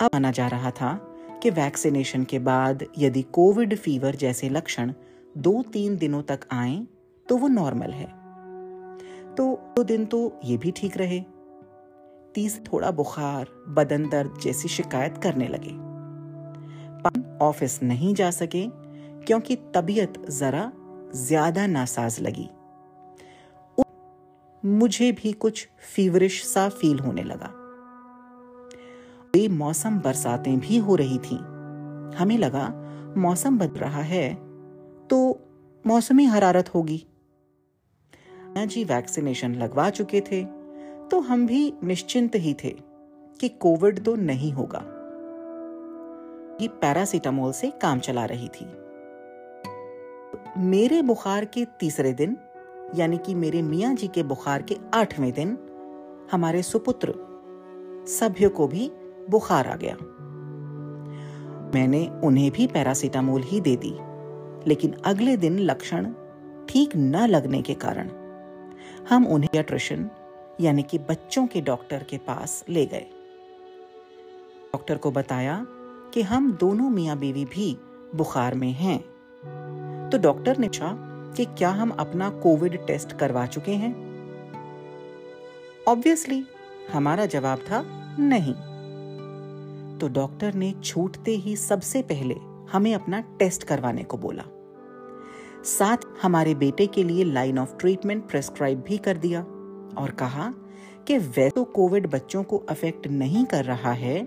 अब 0.00 0.10
माना 0.14 0.30
जा 0.30 0.46
रहा 0.46 0.70
था 0.70 0.94
कि 1.42 1.50
वैक्सीनेशन 1.50 2.24
के 2.24 2.38
बाद 2.38 2.86
यदि 2.98 3.22
कोविड 3.22 3.76
फीवर 3.76 4.16
जैसे 4.16 4.48
लक्षण 4.48 4.92
दो 5.38 5.62
तीन 5.62 5.96
दिनों 5.96 6.22
तक 6.22 6.40
आए 6.52 6.86
तो 7.28 7.36
वो 7.36 7.48
नॉर्मल 7.48 7.90
है। 7.90 8.06
तो 9.34 9.72
दो 9.76 9.84
दिन 9.84 10.06
तो 10.06 10.40
ये 10.44 10.56
भी 10.56 10.70
ठीक 10.70 10.96
रहे। 10.96 11.39
तीस 12.34 12.60
थोड़ा 12.62 12.90
बुखार, 12.90 13.46
बदन 13.68 14.08
दर्द 14.08 14.38
जैसी 14.42 14.68
शिकायत 14.68 15.18
करने 15.22 15.48
लगे। 15.48 15.72
ऑफ़िस 17.44 17.82
नहीं 17.82 18.14
जा 18.14 18.30
सके, 18.30 18.66
क्योंकि 19.26 19.56
तबीयत 19.74 20.18
जरा 20.30 20.70
ज़्यादा 21.16 21.66
नासाज 21.66 22.20
लगी। 22.20 22.48
मुझे 24.62 25.10
भी 25.12 25.32
कुछ 25.32 25.66
फीवरिश 25.94 26.44
सा 26.44 26.68
फील 26.68 26.98
होने 26.98 27.22
लगा। 27.22 27.50
वे 29.34 29.46
मौसम 29.48 29.98
बरसातें 29.98 30.58
भी 30.60 30.78
हो 30.78 30.94
रही 30.96 31.18
थी। 31.18 31.36
हमें 32.16 32.36
लगा, 32.38 32.68
मौसम 33.16 33.58
बदल 33.58 33.80
रहा 33.80 34.02
है 34.02 34.34
तो 35.10 35.18
मौसमी 35.84 36.24
हरारत 36.26 36.74
होगी। 36.74 37.04
जी, 38.58 38.84
वैक्सीनेशन 38.84 39.54
लगवा 39.54 39.88
चुके 39.90 40.20
थे। 40.22 40.42
तो 41.10 41.20
हम 41.20 41.46
भी 41.46 41.72
निश्चिंत 41.84 42.34
ही 42.34 42.54
थे 42.54 42.70
कि 43.40 43.48
कोविड 43.48 44.04
तो 44.04 44.14
नहीं 44.16 44.52
होगा। 44.52 44.78
ये 46.62 46.68
पैरासीटामोल 46.68 47.52
से 47.52 47.70
काम 47.82 47.98
चला 47.98 48.24
रही 48.24 48.48
थी। 48.48 48.66
मेरे 50.58 51.02
बुखार 51.02 51.44
के 51.44 51.64
तीसरे 51.80 52.12
दिन, 52.12 52.36
यानी 52.94 53.18
कि 53.18 53.34
मेरे 53.34 53.62
मियाँ 53.62 53.94
जी 53.94 54.08
के 54.08 54.22
बुखार 54.22 54.62
के 54.62 54.76
आठवें 54.94 55.32
दिन, 55.32 55.56
हमारे 56.32 56.62
सुपुत्र 56.62 57.14
सभ्य 58.08 58.48
को 58.48 58.66
भी 58.68 58.90
बुखार 59.30 59.66
आ 59.66 59.76
गया। 59.76 59.96
मैंने 61.74 62.06
उन्हें 62.24 62.50
भी 62.50 62.66
पैरासीटामोल 62.66 63.42
ही 63.42 63.60
दे 63.60 63.76
दी, 63.76 63.94
लेकिन 64.68 64.92
अगले 65.04 65.36
दिन 65.36 65.58
लक्षण 65.58 66.12
ठीक 66.68 66.96
न 66.96 67.26
लगने 67.26 67.62
के 67.62 67.74
कारण 67.74 68.10
हम 69.08 69.26
उन्हें 69.26 69.48
पीडियाट्रिशियन 69.48 70.10
यानी 70.60 70.82
कि 70.82 70.98
बच्चों 70.98 71.46
के 71.46 71.60
डॉक्टर 71.60 72.02
के 72.02 72.18
पास 72.18 72.64
ले 72.68 72.86
गए। 72.86 73.06
डॉक्टर 74.72 74.98
को 74.98 75.10
बताया 75.10 75.66
कि 76.14 76.22
हम 76.22 76.52
दोनों 76.52 76.90
मियाँ 76.90 77.18
बीवी 77.18 77.44
भी 77.44 77.78
बुखार 78.14 78.54
में 78.54 78.72
हैं। 78.72 79.00
तो 80.10 80.18
डॉक्टर 80.18 80.58
ने 80.58 80.66
पूछा 80.66 80.96
कि 81.36 81.44
क्या 81.44 81.70
हम 81.70 81.90
अपना 81.90 82.30
कोविड 82.30 82.86
टेस्ट 82.86 83.12
करवा 83.12 83.46
चुके 83.46 83.72
हैं? 83.72 84.10
ऑब्वियसली 85.88 86.44
हमारा 86.92 87.26
जवाब 87.26 87.58
था 87.58 87.84
नहीं। 88.18 88.54
तो 89.98 90.08
डॉक्टर 90.08 90.54
ने 90.54 90.74
छूटते 90.84 91.30
ही 91.30 91.56
सबसे 91.56 92.02
पहले 92.02 92.34
हमें 92.72 92.94
अपना 92.94 93.20
टेस्ट 93.20 93.64
करवाने 93.64 94.04
को 94.04 94.16
बोला। 94.16 94.44
साथ 95.64 95.96
हमारे 96.22 96.54
बेटे 96.54 96.86
के 96.86 97.04
लिए 97.04 97.24
लाइन 97.24 97.58
ऑफ़ 97.58 97.76
ट्रीटमेंट 97.76 98.28
प्रेस्क्राइब 98.30 98.80
भी 98.80 98.98
कर 98.98 99.16
दिया। 99.16 99.46
और 99.98 100.10
कहा 100.10 100.52
कि 101.06 101.18
वैसे 101.18 101.50
तो 101.50 101.64
कोविड 101.64 102.06
बच्चों 102.10 102.42
को 102.42 102.56
अफेक्ट 102.70 103.06
नहीं 103.06 103.44
कर 103.44 103.64
रहा 103.64 103.92
है, 103.92 104.18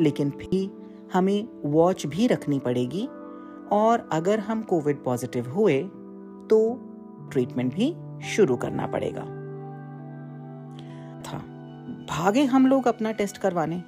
लेकिन 0.00 0.30
फिर 0.30 0.70
हमें 1.12 1.48
वॉच 1.64 2.06
भी 2.06 2.26
रखनी 2.26 2.58
पड़ेगी 2.58 3.06
और 3.72 4.08
अगर 4.12 4.40
हम 4.40 4.62
कोविड 4.62 5.02
पॉजिटिव 5.04 5.50
हुए 5.50 5.82
तो 6.50 6.58
ट्रीटमेंट 7.32 7.74
भी 7.74 7.94
शुरू 8.26 8.56
करना 8.56 8.86
पड़ेगा। 8.86 9.22
था, 11.22 11.38
भागे 12.10 12.44
हम 12.44 12.66
लोग 12.66 12.88
अपना 12.88 13.12
टेस्ट 13.12 13.38
करवाने। 13.38 13.82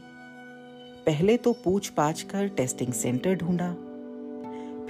पहले 1.07 1.37
तो 1.37 1.53
पूछ 1.53 1.89
पाछ 1.89 2.23
कर 2.23 2.49
टेस्टिंग 2.49 2.93
सेंटर 2.93 3.35
ढूंढा। 3.35 3.73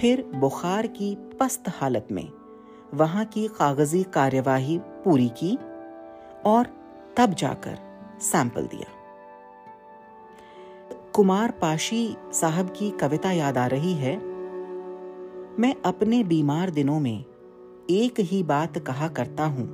फिर 0.00 0.22
बुखार 0.34 0.86
की 0.86 1.14
पस्त 1.40 1.68
हालत 1.68 2.08
में 2.12 2.28
वहाँ 2.94 3.24
की 3.24 3.46
कागज़ी 3.48 4.02
कार्यवाही 4.02 4.78
पूरी 5.04 5.28
की 5.28 5.56
और 6.46 6.66
तब 7.16 7.34
जाकर 7.34 7.78
सैंपल 8.20 8.66
दिया। 8.66 8.92
कुमार 11.14 11.50
पाशी 11.50 12.16
साहब 12.32 12.72
की 12.76 12.90
कविता 12.90 13.30
याद 13.32 13.58
आ 13.58 13.66
रही 13.66 13.94
है, 13.94 14.16
मैं 15.58 15.74
अपने 15.84 16.22
बीमार 16.24 16.70
दिनों 16.70 16.98
में 17.00 17.24
एक 17.90 18.20
ही 18.20 18.42
बात 18.42 18.78
कहा 18.78 19.08
करता 19.08 19.44
हूँ। 19.44 19.66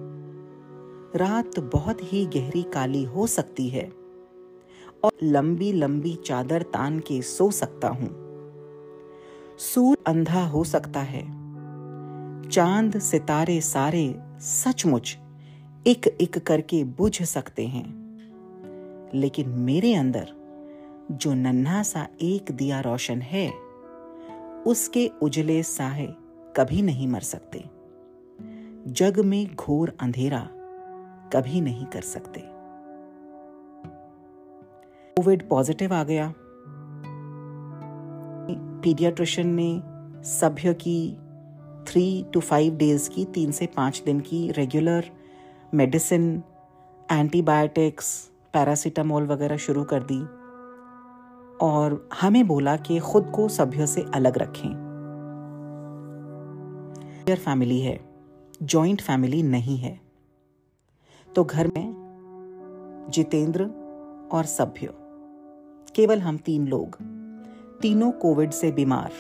रात 1.17 1.59
बहुत 1.73 1.99
ही 2.03 2.25
गहरी 2.27 2.63
काली 2.63 3.03
हो 3.05 3.27
सकती 3.27 3.69
है 3.69 3.91
और 5.05 5.13
लंबी 5.23 5.73
लंबी 5.73 6.15
चादर 6.17 6.63
तान 6.63 6.99
के 6.99 7.21
सो 7.23 7.51
सकता 7.51 7.89
हूँ। 7.89 8.09
सूर 9.61 9.97
अंधा 10.07 10.45
हो 10.47 10.65
सकता 10.65 11.01
है, 11.01 11.23
चाँद 12.49 12.99
सितारे 12.99 13.61
सारे 13.61 14.15
सचमुच 14.41 15.17
एक 15.87 16.07
एक 16.21 16.39
करके 16.39 16.85
बुझ 16.85 17.23
सकते 17.23 17.67
हैं। 17.67 18.01
लेकिन 19.15 19.49
मेरे 19.49 19.95
अंदर 19.95 20.29
जो 21.13 21.35
नन्हा 21.35 21.83
सा 21.83 22.09
एक 22.21 22.53
दिया 22.53 22.81
रोशन 22.81 23.21
है, 23.21 23.53
उसके 24.67 25.11
उजले 25.23 25.63
साहे 25.63 26.07
कभी 26.57 26.83
नहीं 26.83 27.09
मर 27.09 27.21
सकते। 27.21 27.65
जग 28.87 29.21
में 29.21 29.55
घोर 29.55 29.97
अंधेरा 30.01 30.49
कभी 31.33 31.61
नहीं 31.61 31.87
कर 31.87 32.01
सकते। 32.01 32.41
कोविड 35.17 35.49
पॉजिटिव 35.49 35.95
आ 35.95 36.05
गया। 36.05 36.35
पीडियाट्रिशियन 38.85 39.49
ने 39.61 39.83
सभ्य 40.25 40.75
की 40.75 41.17
थ्री 41.85 42.27
टू 42.33 42.41
फाइव 42.41 42.77
डेज़ 42.77 43.11
की 43.11 43.25
तीन 43.25 43.51
से 43.51 43.67
पाँच 43.67 44.03
दिन 44.07 44.21
की 44.21 44.51
रेगुलर 44.51 45.20
मेडिसिन, 45.75 46.43
एंटीबायोटिक्स, 47.13 48.31
पैरासीटामोल 48.55 49.27
वगैरह 49.27 49.57
शुरू 49.57 49.85
कर 49.85 50.03
दी 50.03 50.23
और 51.67 52.09
हमें 52.21 52.47
बोला 52.47 52.77
कि 52.77 52.99
खुद 52.99 53.33
को 53.35 53.49
सभ्य 53.49 53.87
से 53.87 54.05
अलग 54.15 54.39
रखें। 54.39 54.91
फैमिली 57.35 57.81
है 57.81 58.01
जॉइंट 58.63 59.03
फैमिली 59.03 59.43
नहीं 59.43 59.79
है। 59.79 60.01
तो 61.37 61.45
घर 61.45 61.67
में 61.67 61.95
जितेंद्र 63.11 63.65
और 64.33 64.45
सभ्य, 64.45 64.95
केवल 65.95 66.19
हम 66.19 66.37
तीन 66.37 66.69
लोग, 66.69 66.99
तीनों 67.81 68.13
कोविड 68.13 68.51
से 68.51 68.73
बीमार। 68.73 69.13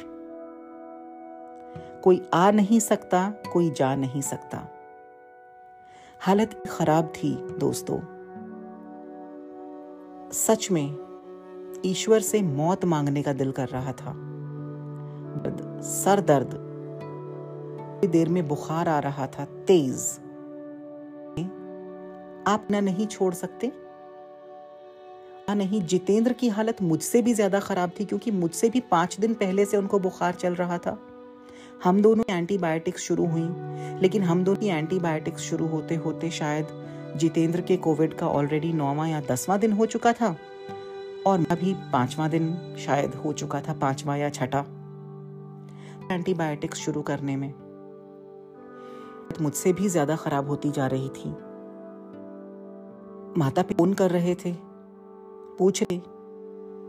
कोई 2.04 2.22
आ 2.34 2.50
नहीं 2.50 2.80
सकता, 2.80 3.34
कोई 3.52 3.70
जा 3.70 3.94
नहीं 3.94 4.20
सकता। 4.20 4.68
हालत 6.22 6.62
खराब 6.70 7.12
थी, 7.16 7.30
दोस्तों। 7.58 7.98
सच 10.30 10.70
में, 10.70 10.96
ईश्वर 11.86 12.20
से 12.20 12.42
मौत 12.42 12.84
मांगने 12.84 13.22
का 13.22 13.32
दिल 13.32 13.52
कर 13.52 13.68
रहा 13.68 13.92
था। 13.92 14.12
सर 15.82 16.20
दर्द। 16.20 16.50
देर 18.06 18.28
में 18.28 18.48
बुखार 18.48 18.88
आ 18.88 18.98
रहा 18.98 19.26
था, 19.26 19.44
तेज। 19.44 19.96
आप 22.46 22.68
न 22.70 22.84
नहीं 22.84 23.06
छोड़ 23.06 23.34
सकते? 23.34 23.72
नहीं, 25.50 25.82
जितेंद्र 25.82 26.32
की 26.32 26.48
हालत 26.48 26.82
मुझसे 26.82 27.22
भी 27.22 27.34
ज़्यादा 27.34 27.60
खराब 27.60 27.90
थी, 28.00 28.04
क्योंकि 28.04 28.30
मुझसे 28.30 28.70
भी 28.70 28.80
पाँच 28.80 29.20
दिन 29.20 29.34
पहले 29.34 29.64
से 29.64 29.76
उनको 29.76 29.98
बुखार 29.98 30.34
चल 30.34 30.54
रहा 30.54 30.78
था। 30.78 30.98
हम 31.84 32.02
दोनों 32.02 32.24
एंटीबायोटिक्स 32.30 33.02
शुरू 33.02 33.26
हुई, 33.26 33.48
लेकिन 34.00 34.22
हम 34.22 34.44
दोनों 34.44 34.60
की 34.60 34.66
एंटीबायोटिक्स 34.66 35.42
शुरू 35.42 35.66
होते 35.66 35.94
होते 35.94 36.30
शायद 36.30 36.66
जितेंद्र 37.16 37.60
के 37.60 37.76
कोविड 37.76 38.14
का 38.14 38.28
ऑलरेडी 38.28 38.72
नौवा 38.72 39.06
या 39.06 39.20
दसवां 39.20 39.58
दिन 39.60 39.72
हो 39.72 39.86
चुका 39.86 40.12
था, 40.12 40.36
और 41.26 41.46
अभी 41.50 41.74
पांचवा 41.74 42.28
दिन 42.28 42.76
शायद 42.78 43.14
हो 43.14 43.32
चुका 43.32 43.60
था, 43.60 43.72
पांचवा 43.72 44.16
या 44.16 44.28
छठा 44.30 44.64
एंटीबायोटिक्स 46.12 46.78
शुरू 46.78 47.02
करने 47.02 47.36
में। 47.36 47.54
मुझसे 49.40 49.72
भी 49.72 49.88
ज़्यादा 49.88 50.16
खराब 50.16 50.48
होती 50.48 50.70
जा 50.70 50.86
रही 50.86 51.08
थी। 51.08 51.30
माता 53.38 53.62
पिता 53.62 53.78
फ़ोन 53.78 53.94
कर 53.94 54.10
रहे 54.10 54.34
थे, 54.34 54.52
पूछ 55.58 55.82
रहे, 55.82 56.00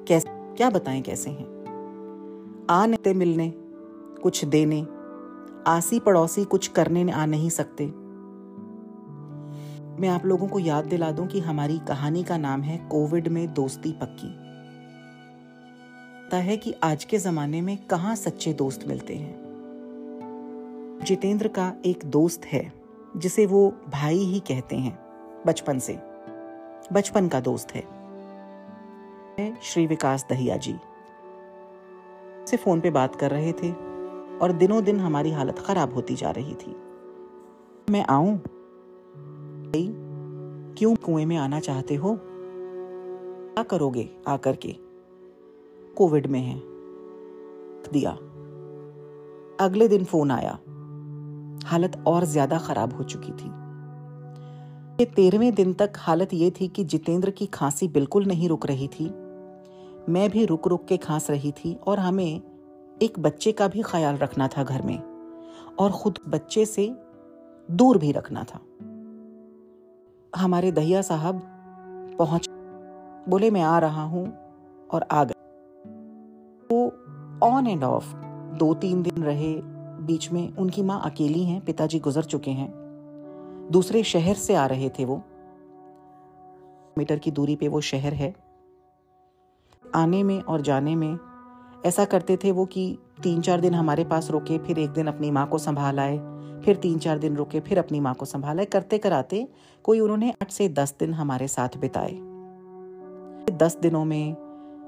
कैसे, 0.08 0.30
क्या 0.30 0.70
बताएँ, 0.70 1.02
कैसे 1.02 1.30
हैं? 1.30 1.48
आ 2.70 2.86
नहीं 2.86 3.14
मिलने 3.14 3.61
कुछ 4.24 4.46
देने 4.46 4.88
आसी 5.68 6.00
पड़ोसी 6.00 6.46
कुछ 6.46 6.68
करने 6.68 7.12
आ 7.12 7.26
नहीं 7.26 7.50
सकते। 7.50 7.86
मैं 10.02 10.08
आप 10.08 10.26
लोगों 10.26 10.48
को 10.48 10.60
याद 10.60 10.86
दिला 10.86 11.12
दूँ 11.12 11.28
कि 11.28 11.40
हमारी 11.40 11.80
कहानी 11.80 12.24
का 12.24 12.38
नाम 12.38 12.62
है 12.62 12.90
कोविड 12.90 13.28
में 13.28 13.54
दोस्ती 13.54 13.92
पक्की। 13.92 14.52
है 16.38 16.58
कि 16.58 16.74
आज 16.84 17.04
के 17.04 17.18
जमाने 17.18 17.62
में 17.62 17.78
कहाँ 17.78 18.16
सच्चे 18.16 18.54
दोस्त 18.54 18.88
मिलते 18.88 19.16
हैं? 19.16 19.42
जितेंद्र 21.04 21.48
का 21.48 21.74
एक 21.86 22.00
दोस्त 22.06 22.46
है, 22.46 22.74
जिसे 23.18 23.46
वो 23.46 23.74
भाई 23.90 24.18
ही 24.18 24.40
कहते 24.40 24.76
हैं, 24.76 25.00
बचपन 25.48 25.80
से। 25.80 26.00
बचपन 26.94 27.28
का 27.28 27.40
दोस्त 27.40 27.76
है। 27.76 28.02
श्री 29.64 29.88
विकास 29.88 30.26
दहिया 30.30 30.58
जी। 30.58 30.76
से 32.48 32.58
फ़ोन 32.58 32.82
पे 32.82 32.90
बात 32.90 33.16
कर 33.16 33.32
रहे 33.32 33.52
थे। 33.52 33.91
और 34.42 34.52
दिनों 34.52 34.84
दिन 34.84 35.00
हमारी 35.00 35.32
हालत 35.32 35.60
खराब 35.60 35.94
होती 35.94 36.16
जा 36.16 36.32
रही 36.32 36.54
थी। 36.54 36.76
मैं 37.92 38.06
आऊँ? 38.06 38.44
क्यों 40.78 40.96
कुएँ 40.96 41.26
में 41.26 41.38
आना 41.38 41.60
चाहते 41.60 41.96
हो? 41.96 42.20
क्या 43.54 43.64
करोगे 43.64 44.10
आकर 44.28 44.56
के? 44.56 44.76
कोविड 45.98 46.28
में 46.28 46.40
है। 46.40 46.62
दिया। 47.94 48.12
अगले 49.66 49.88
दिन 49.88 50.04
फ़ोन 50.04 50.32
आया। 50.32 50.60
हालत 51.66 52.04
और 52.08 52.26
ज़्यादा 52.26 52.58
खराब 52.58 52.94
हो 52.94 53.04
चुकी 53.04 53.32
थी। 53.32 53.52
तेरहवें 55.06 55.54
दिन 55.56 55.74
तक 55.74 55.94
हालत 55.98 56.34
ये 56.34 56.52
थी 56.52 56.68
कि 56.68 56.84
जितेंद्र 56.84 57.30
की 57.30 57.46
खांसी 57.46 57.88
बिल्कुल 57.88 58.26
नहीं 58.26 58.50
रुक 58.50 58.66
रही 58.66 58.88
थी। 58.88 59.06
मैं 60.10 60.30
भी 60.30 60.46
रुक 60.46 60.68
रुक 60.68 60.86
के 60.86 60.98
खांस 60.98 61.30
रही 61.30 61.52
थी 61.52 61.74
और 61.74 62.00
हमें 62.00 62.42
एक 63.02 63.20
बच्चे 63.20 63.52
का 63.52 63.68
भी 63.68 63.82
ख्याल 63.82 64.18
रखना 64.18 64.48
था 64.48 64.64
घर 64.64 64.82
में 64.82 65.00
और 65.80 65.92
खुद 65.92 66.20
बच्चे 66.28 66.66
से 66.66 66.96
दूर 67.72 67.98
भी 67.98 68.12
रखना 68.12 68.44
था। 68.44 68.60
हमारे 70.36 70.72
दहिया 70.72 71.02
साहब 71.02 71.42
पहुँच 72.20 72.50
बोले, 73.30 73.52
मैं 73.52 73.62
आ 73.62 73.80
रहा 73.80 74.04
हूँ 74.04 74.34
और 74.94 75.06
आ 75.12 75.24
गए। 75.24 75.34
वो 76.72 76.88
ऑन 77.48 77.68
एंड 77.68 77.84
ऑफ़ 77.84 78.16
दो 78.58 78.74
तीन 78.74 79.02
दिन 79.02 79.24
रहे 79.24 79.62
बीच 80.06 80.32
में। 80.32 80.56
उनकी 80.56 80.82
माँ 80.82 81.02
अकेली 81.06 81.44
हैं, 81.44 81.66
पिताजी 81.66 82.00
गुजर 82.00 82.24
चुके 82.24 82.52
हैं। 82.52 82.72
दूसरे 83.72 84.04
शहर 84.04 84.36
से 84.36 84.56
आ 84.56 84.66
रहे 84.66 84.90
थे 84.90 85.06
वो। 85.06 85.22
मीटर 86.98 87.20
की 87.20 87.32
दूरी 87.32 87.56
पे 87.56 87.68
वो 87.68 87.82
शहर 87.82 88.14
है। 88.14 88.36
आने 89.96 90.24
में 90.24 90.42
और 90.42 90.62
जाने 90.62 90.96
में 90.96 91.31
ऐसा 91.86 92.06
करते 92.06 92.38
थे 92.38 92.52
वो 92.52 92.66
कि 92.66 92.98
तीन 93.24 93.42
चार 93.42 93.62
दिन 93.62 93.74
हमारे 93.74 94.04
पास 94.04 94.30
रुके, 94.32 94.58
फिर 94.58 94.80
एक 94.80 94.90
दिन 94.90 95.08
अपनी 95.08 95.32
माँ 95.32 95.48
को 95.48 95.58
संभाल 95.58 96.00
आए, 96.00 96.18
फिर 96.66 96.76
तीन 96.76 96.98
चार 97.00 97.20
दिन 97.20 97.36
रुके, 97.36 97.60
फिर 97.60 97.80
अपनी 97.80 98.00
माँ 98.00 98.14
को 98.14 98.26
संभाला 98.26 98.64
करते 98.64 98.98
कराते 98.98 99.48
कोई 99.84 100.00
उन्होंने 100.00 100.32
आठ 100.32 100.52
से 100.52 100.70
दस 100.70 100.96
दिन 101.00 101.14
हमारे 101.14 101.48
साथ 101.48 101.78
बिताए। 101.78 102.12
दस 103.58 103.78
दिनों 103.82 104.06
में 104.06 104.36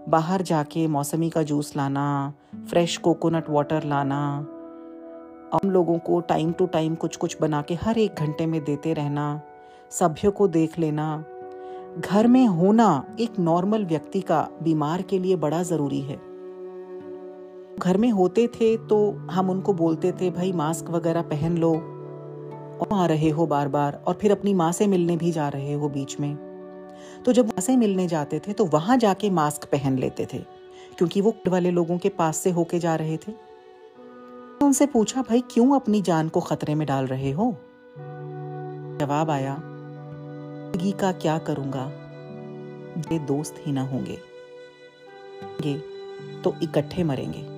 बाहर 0.10 0.42
जाके 0.42 0.88
मौसमी 0.88 1.30
का 1.30 1.44
जूस 1.44 1.76
लाना, 1.78 2.34
फ्रेश 2.70 2.98
कोकोनट 2.98 3.50
वाटर 3.50 3.84
लाना, 3.84 4.48
हम 5.54 5.72
लोगों 5.72 5.98
को 5.98 6.20
टाइम 6.20 6.52
टू 6.52 6.66
टाइम 6.66 6.96
कुछ 6.96 7.16
कुछ 7.16 7.38
बना 7.42 7.62
के 7.62 7.74
हर 7.74 7.98
एक 7.98 8.16
घंटे 8.16 8.46
में 8.46 8.64
देते 8.64 8.94
रहना, 8.94 9.42
सभ्यों 9.92 10.32
को 10.32 10.48
देख 10.48 10.78
लेना। 10.80 11.26
घर 12.00 12.28
में 12.28 12.46
होना 12.48 13.06
एक 13.20 13.40
नॉर्मल 13.40 13.86
व्यक्ति 13.86 14.22
का 14.22 14.48
बीमार 14.64 15.02
के 15.02 15.20
लिए 15.20 15.36
बड़ा 15.36 15.64
ज़रूरी 15.64 16.02
है। 16.02 16.33
घर 17.80 17.98
में 17.98 18.10
होते 18.12 18.48
थे 18.48 18.76
तो 18.88 19.28
हम 19.32 19.50
उनको 19.50 19.74
बोलते 19.74 20.12
थे, 20.12 20.30
भाई, 20.32 20.52
मास्क 20.52 20.90
वगैरह 20.90 21.22
पहन 21.22 21.58
लो। 21.58 21.72
और 22.82 22.94
आ 22.94 23.06
रहे 23.06 23.30
हो 23.30 23.46
बार 23.48 23.68
बार 23.68 24.02
और 24.08 24.18
फिर 24.22 24.32
अपनी 24.32 24.54
माँ 24.54 24.72
से 24.72 24.88
मिलने 24.88 25.18
भी 25.18 25.32
जा 25.32 25.48
रहे 25.50 25.74
हो 25.74 25.90
बीच 25.90 26.20
में। 26.20 26.36
तो 27.26 27.34
जब 27.34 27.46
माँ 27.46 27.62
से 27.62 27.76
मिलने 27.78 28.08
जाते 28.08 28.40
थे 28.40 28.54
तो 28.54 28.66
वहाँ 28.66 28.98
जाके 28.98 29.30
मास्क 29.30 29.66
पहन 29.66 29.98
लेते 29.98 30.28
थे, 30.34 30.40
क्योंकि 30.98 31.22
वो 31.22 31.36
वाले 31.48 31.72
लोगों 31.72 31.98
के 31.98 32.10
पास 32.10 32.38
से 32.38 32.52
होके 32.52 32.80
जा 32.80 32.96
रहे 32.96 33.18
थे। 33.18 33.32
तो 33.32 34.66
उनसे 34.66 34.86
पूछा, 34.86 35.22
भाई, 35.22 35.44
क्यों 35.52 35.76
अपनी 35.76 36.02
जान 36.02 36.30
को 36.30 36.40
खतरे 36.40 36.76
में 36.76 36.88
डाल 36.88 37.08
रहे 37.08 37.32
हो? 37.32 37.56
जवाब 39.00 39.30
आया, 39.30 39.56
ज़िंदगी 39.56 40.92
का 40.92 41.12
क्या 41.12 41.38
करूँगा? 41.38 41.92
ये 43.12 43.20
दोस्त 43.20 43.56
ही 43.60 43.72
ना 43.72 43.82
होंगे। 43.82 44.18
तो 46.44 46.54
इकट्ठे 46.64 47.04
मरेंगे। 47.04 47.53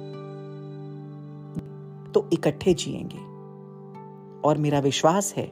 तो 2.15 2.29
इकट्ठे 2.33 2.73
जिएँगे। 2.73 3.23
और 4.47 4.57
मेरा 4.57 4.79
विश्वास 4.79 5.33
है 5.37 5.51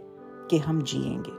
कि 0.50 0.58
हम 0.58 0.82
जिएँगे। 0.82 1.32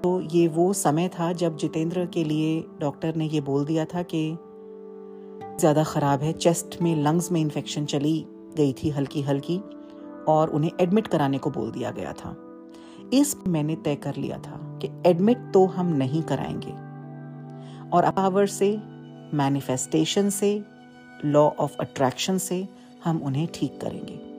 तो 0.00 0.20
ये 0.36 0.48
वो 0.48 0.72
समय 0.72 1.08
था 1.08 1.32
जब 1.32 1.56
जितेंद्र 1.56 2.06
के 2.06 2.24
लिए 2.24 2.64
डॉक्टर 2.80 3.16
ने 3.16 3.26
ये 3.26 3.40
बोल 3.40 3.64
दिया 3.64 3.84
था 3.84 4.02
कि 4.02 4.38
ज़्यादा 5.60 5.84
ख़राब 5.84 6.22
है, 6.22 6.32
चेस्ट 6.32 6.82
में, 6.82 6.96
लंग्स 6.96 7.32
में 7.32 7.40
इन्फेक्शन 7.40 7.84
चली 7.84 8.26
गई 8.56 8.72
थी 8.72 8.90
हल्की 8.90 9.22
हल्की 9.22 9.58
और 10.28 10.50
उन्हें 10.50 10.70
एडमिट 10.80 11.06
कराने 11.06 11.38
को 11.38 11.50
बोल 11.50 11.70
दिया 11.70 11.90
गया 11.90 12.12
था। 12.12 12.36
इस 13.12 13.36
मैंने 13.48 13.76
तय 13.76 13.94
कर 13.94 14.16
लिया 14.16 14.38
था 14.38 14.78
कि 14.82 14.90
एडमिट 15.06 15.50
तो 15.54 15.66
हम 15.66 15.86
नहीं 15.86 16.22
कराएँगे। 16.22 16.72
और 17.90 18.10
पावर 18.10 18.46
से 18.46 18.76
मैनिफेस्टेशन 19.34 20.30
से 20.30 20.64
लॉ 21.24 21.48
ऑफ़ 21.48 21.76
अट्रैक्शन 21.80 22.38
से 22.38 22.68
हम 23.04 23.22
उन्हें 23.22 23.48
ठीक 23.54 23.80
करेंगे। 23.80 24.36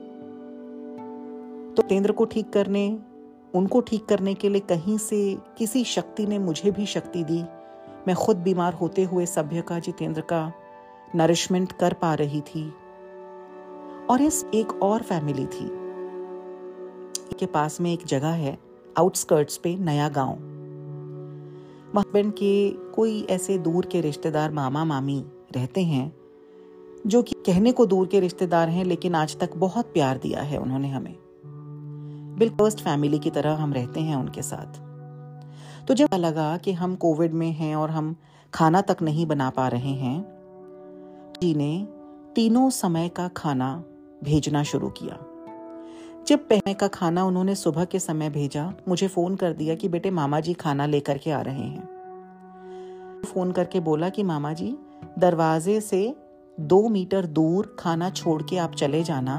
तो 1.74 1.82
केंद्र 1.82 2.12
को 2.12 2.24
ठीक 2.24 2.50
करने, 2.50 2.98
उनको 3.54 3.80
ठीक 3.80 4.06
करने 4.06 4.34
के 4.34 4.48
लिए 4.48 4.60
कहीं 4.60 4.98
से 4.98 5.38
किसी 5.58 5.84
शक्ति 5.84 6.26
ने 6.26 6.38
मुझे 6.38 6.70
भी 6.70 6.86
शक्ति 6.86 7.24
दी। 7.24 7.42
मैं 8.08 8.14
खुद 8.14 8.36
बीमार 8.36 8.74
होते 8.74 9.02
हुए 9.04 9.26
सभ्य 9.26 9.62
का 9.62 9.78
जितेंद्र 9.78 10.20
का 10.20 10.52
नरिशमेंट 11.14 11.72
कर 11.72 11.92
पा 11.92 12.14
रही 12.14 12.40
थी। 12.40 12.72
और 14.10 14.22
इस 14.22 14.44
एक 14.54 14.82
और 14.82 15.02
फैमिली 15.02 15.46
थी। 15.46 15.70
के 17.38 17.46
पास 17.46 17.80
में 17.80 17.92
एक 17.92 18.06
जगह 18.06 18.28
है 18.28 18.58
आउटस्कर्ट्स 18.98 19.56
पे, 19.56 19.76
नया 19.76 20.08
गाँव। 20.08 20.34
हस्बैंड 21.98 22.32
के 22.32 22.70
कोई 22.70 23.26
ऐसे 23.30 23.58
दूर 23.58 23.86
के 23.86 24.00
रिश्तेदार 24.00 24.50
मामा 24.50 24.84
मामी 24.84 25.24
रहते 25.56 25.80
हैं 25.80 26.17
जो 27.06 27.22
कि 27.22 27.34
कहने 27.46 27.72
को 27.72 27.86
दूर 27.86 28.06
के 28.06 28.20
रिश्तेदार 28.20 28.68
हैं, 28.68 28.84
लेकिन 28.84 29.14
आज 29.14 29.38
तक 29.38 29.56
बहुत 29.56 29.86
प्यार 29.86 30.18
दिया 30.18 30.42
है 30.42 30.58
उन्होंने 30.58 30.88
हमें। 30.88 31.14
बिल 32.38 32.48
फ़र्स्ट 32.48 32.80
फैमिली 32.80 33.18
की 33.18 33.30
तरह 33.30 33.52
हम 33.52 33.72
रहते 33.72 34.00
हैं 34.00 34.16
उनके 34.16 34.42
साथ। 34.42 34.88
तो 35.86 35.94
जब 35.94 36.08
लगा 36.14 36.56
कि 36.56 36.72
हम 36.72 36.94
कोविड 36.94 37.34
में 37.34 37.52
हैं 37.52 37.76
और 37.76 37.90
हम 37.90 38.16
खाना 38.54 38.80
तक 38.80 38.96
नहीं 39.02 39.26
बना 39.26 39.50
पा 39.50 39.68
रहे 39.68 39.90
हैं, 39.90 40.24
जी 41.42 41.54
ने 41.54 41.88
तीनों 42.34 42.70
समय 42.70 43.08
का 43.08 43.28
खाना 43.28 43.84
भेजना 44.24 44.62
शुरू 44.62 44.88
किया। 44.88 45.18
जब 46.26 46.38
पहले 46.38 46.74
का 46.74 46.88
खाना 46.88 47.24
उन्होंने 47.24 47.54
सुबह 47.54 47.84
के 47.84 47.98
समय 47.98 48.30
भेजा, 48.30 48.74
मुझे 48.88 49.08
फ़ोन 49.08 49.36
कर 49.36 49.52
दिया 49.52 49.74
कि 49.74 49.88
बेटे 49.88 50.10
मामा 50.10 50.40
जी 50.40 50.52
खाना 50.52 50.86
लेकर 50.86 51.18
के 51.18 51.30
आ 51.30 51.40
रहे 51.40 51.62
हैं। 51.62 51.88
फ़ोन 53.26 53.52
करके 53.52 53.80
बोला 53.80 54.08
कि 54.08 54.22
मामा 54.22 54.52
जी, 54.52 54.78
दरवाजे 55.18 55.80
से 55.80 56.16
दो 56.60 56.88
मीटर 56.88 57.26
दूर 57.26 57.76
खाना 57.78 58.10
छोड़ 58.10 58.42
के 58.42 58.58
आप 58.58 58.74
चले 58.74 59.02
जाना 59.02 59.36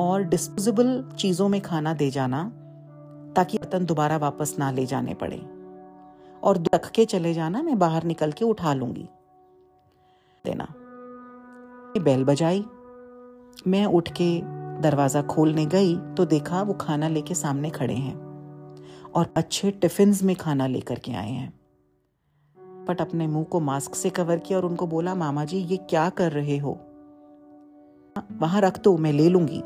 और 0.00 0.22
डिस्पोजेबल 0.22 1.02
चीज़ों 1.18 1.48
में 1.48 1.60
खाना 1.60 1.94
दे 1.94 2.10
जाना, 2.10 2.42
ताकि 3.36 3.58
बर्तन 3.58 3.86
दोबारा 3.86 4.16
वापस 4.16 4.54
ना 4.58 4.70
ले 4.70 4.86
जाने 4.86 5.14
पड़े। 5.14 5.40
और 6.42 6.62
रख 6.74 6.90
के 6.90 7.04
चले 7.04 7.34
जाना, 7.34 7.62
मैं 7.62 7.78
बाहर 7.78 8.04
निकल 8.04 8.32
के 8.32 8.44
उठा 8.44 8.74
लूँगी। 8.74 9.08
देना। 10.44 10.66
बेल 12.00 12.24
बजाई। 12.24 12.64
मैं 13.66 13.84
उठ 13.84 14.08
के 14.10 14.40
दरवाज़ा 14.80 15.22
खोलने 15.22 15.66
गई 15.66 15.96
तो 15.96 16.24
देखा 16.24 16.62
वो 16.62 16.74
खाना 16.74 17.08
लेके 17.08 17.34
सामने 17.34 17.70
खड़े 17.70 17.94
हैं 17.94 18.14
और 19.14 19.32
अच्छे 19.36 19.70
टिफ़िन 19.70 20.14
में 20.22 20.36
खाना 20.36 20.66
लेकर 20.66 20.98
के 20.98 21.12
आए 21.12 21.30
हैं। 21.30 21.59
पट 22.88 23.00
अपने 23.00 23.26
मुँह 23.26 23.44
को 23.44 23.60
मास्क 23.60 23.94
से 23.94 24.10
कवर 24.10 24.38
किया 24.38 24.58
और 24.58 24.64
उनको 24.64 24.86
बोला, 24.86 25.14
मामा 25.14 25.44
जी, 25.44 25.58
ये 25.58 25.76
क्या 25.76 26.08
कर 26.10 26.32
रहे 26.32 26.58
हो? 26.58 26.78
वहाँ 28.38 28.60
रख 28.60 28.80
दो 28.80 28.96
मैं 28.96 29.12
ले 29.12 29.28
लूँगी। 29.28 29.60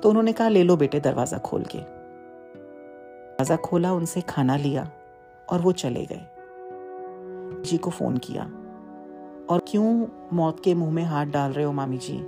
तो 0.00 0.08
उन्होंने 0.08 0.32
कहा, 0.32 0.48
ले 0.48 0.62
लो 0.62 0.76
बेटे, 0.76 1.00
दरवाज़ा 1.00 1.38
खोल 1.38 1.62
के। 1.62 1.78
दरवाज़ा 1.78 3.56
खोला, 3.56 3.92
उनसे 3.92 4.20
खाना 4.20 4.56
लिया 4.56 4.90
और 5.50 5.60
वो 5.60 5.72
चले 5.72 6.06
गए। 6.06 6.26
जी 7.62 7.76
को 7.76 7.90
फ़ोन 7.90 8.16
किया, 8.16 8.42
और 9.50 9.62
क्यों 9.68 10.06
मौत 10.32 10.60
के 10.64 10.74
मुँह 10.74 10.92
में 10.92 11.04
हाथ 11.04 11.26
डाल 11.26 11.52
रहे 11.52 11.64
हो, 11.64 11.72
मामी 11.72 11.98
जी? 11.98 12.18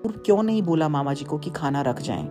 और 0.00 0.22
क्यों 0.26 0.42
नहीं 0.42 0.62
बोला 0.62 0.88
मामा 0.88 1.14
जी 1.14 1.24
को 1.24 1.38
कि 1.38 1.50
खाना 1.50 1.82
रख 1.82 2.00
जाएँ? 2.02 2.28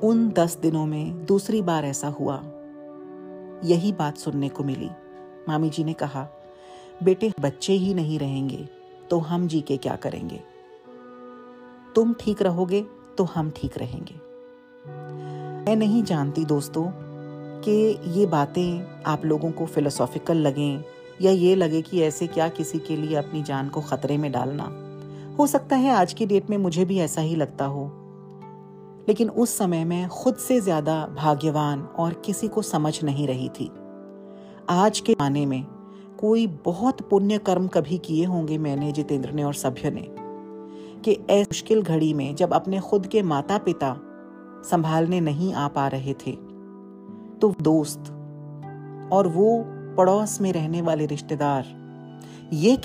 उन 0.00 0.28
दस 0.28 0.58
दिनों 0.62 0.86
में 0.86 1.24
दूसरी 1.24 1.62
बार 1.62 1.84
ऐसा 1.84 2.08
हुआ। 2.08 2.42
यही 3.64 3.92
बात 3.92 4.18
सुनने 4.18 4.48
को 4.48 4.64
मिली। 4.64 4.90
मामी 5.48 5.70
जी 5.70 5.84
ने 5.84 5.92
कहा, 5.92 6.28
बेटे, 7.02 7.32
बच्चे 7.40 7.72
ही 7.72 7.94
नहीं 7.94 8.18
रहेंगे 8.18 8.68
तो 9.10 9.18
हम 9.18 9.48
जी 9.48 9.60
के 9.60 9.76
क्या 9.76 9.96
करेंगे? 9.96 10.40
तुम 11.94 12.14
ठीक 12.20 12.42
रहोगे 12.42 12.84
तो 13.18 13.24
हम 13.24 13.50
ठीक 13.50 13.78
रहेंगे। 13.78 14.14
मैं 15.66 15.76
नहीं 15.76 16.02
जानती 16.02 16.44
दोस्तों, 16.44 16.86
कि 17.62 17.98
ये 18.06 18.26
बातें 18.26 19.02
आप 19.06 19.24
लोगों 19.24 19.50
को 19.50 19.66
फिलोसॉफिकल 19.66 20.36
लगें, 20.36 20.84
या 21.22 21.32
ये 21.32 21.54
लगे 21.54 21.82
कि 21.82 22.02
ऐसे 22.02 22.26
क्या 22.26 22.48
किसी 22.48 22.78
के 22.78 22.96
लिए 22.96 23.16
अपनी 23.16 23.42
जान 23.42 23.68
को 23.68 23.80
खतरे 23.80 24.16
में 24.16 24.32
डालना। 24.32 24.64
हो 25.38 25.46
सकता 25.46 25.76
है 25.76 25.90
आज 25.90 26.12
की 26.12 26.26
डेट 26.26 26.50
में 26.50 26.56
मुझे 26.58 26.84
भी 26.84 26.98
ऐसा 26.98 27.20
ही 27.20 27.36
लगता 27.36 27.64
हो। 27.64 28.01
लेकिन 29.08 29.30
उस 29.30 29.56
समय 29.58 29.84
मैं 29.84 30.08
खुद 30.08 30.34
से 30.34 30.60
ज़्यादा 30.60 31.06
भाग्यवान 31.06 31.82
और 31.82 32.12
किसी 32.12 32.48
को 32.48 32.62
समझ 32.62 33.04
नहीं 33.04 33.26
रही 33.26 33.48
थी। 33.48 33.70
आज 34.70 35.00
के 35.00 35.12
जमाने 35.12 35.46
में 35.46 35.64
कोई 36.20 36.46
बहुत 36.46 37.00
पुण्य 37.02 37.38
कर्म 37.38 37.66
कभी 37.68 37.98
किए 37.98 38.24
होंगे 38.24 38.58
मैंने, 38.58 38.92
जितेंद्र 38.92 39.30
ने 39.30 39.44
और 39.44 39.54
सभ्य 39.54 39.90
ने, 39.90 40.06
कि 41.02 41.12
ऐसी 41.30 41.40
मुश्किल 41.40 41.82
घड़ी 41.82 42.14
में 42.14 42.34
जब 42.34 42.52
अपने 42.52 42.80
खुद 42.80 43.06
के 43.06 43.22
माता 43.22 43.58
पिता 43.58 43.96
संभालने 44.70 45.20
नहीं 45.20 45.54
आ 45.54 45.68
पा 45.68 45.88
रहे 45.88 46.14
थे 46.14 46.32
तो 47.40 47.54
दोस्त 47.62 48.00
और 49.12 49.28
वो 49.28 49.64
पड़ोस 49.96 50.40
में 50.40 50.52
रहने 50.52 50.82
वाले 50.82 51.06
रिश्तेदार 51.06 51.64
ये 52.52 52.76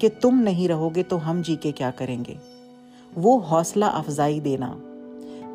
कि 0.00 0.08
तुम 0.08 0.38
नहीं 0.38 0.68
रहोगे 0.68 1.02
तो 1.02 1.16
हम 1.16 1.42
जी 1.42 1.56
के 1.56 1.72
क्या 1.72 1.90
करेंगे? 1.90 2.38
वो 3.18 3.38
हौसला 3.38 3.86
अफजाई 3.86 4.40
देना 4.40 4.80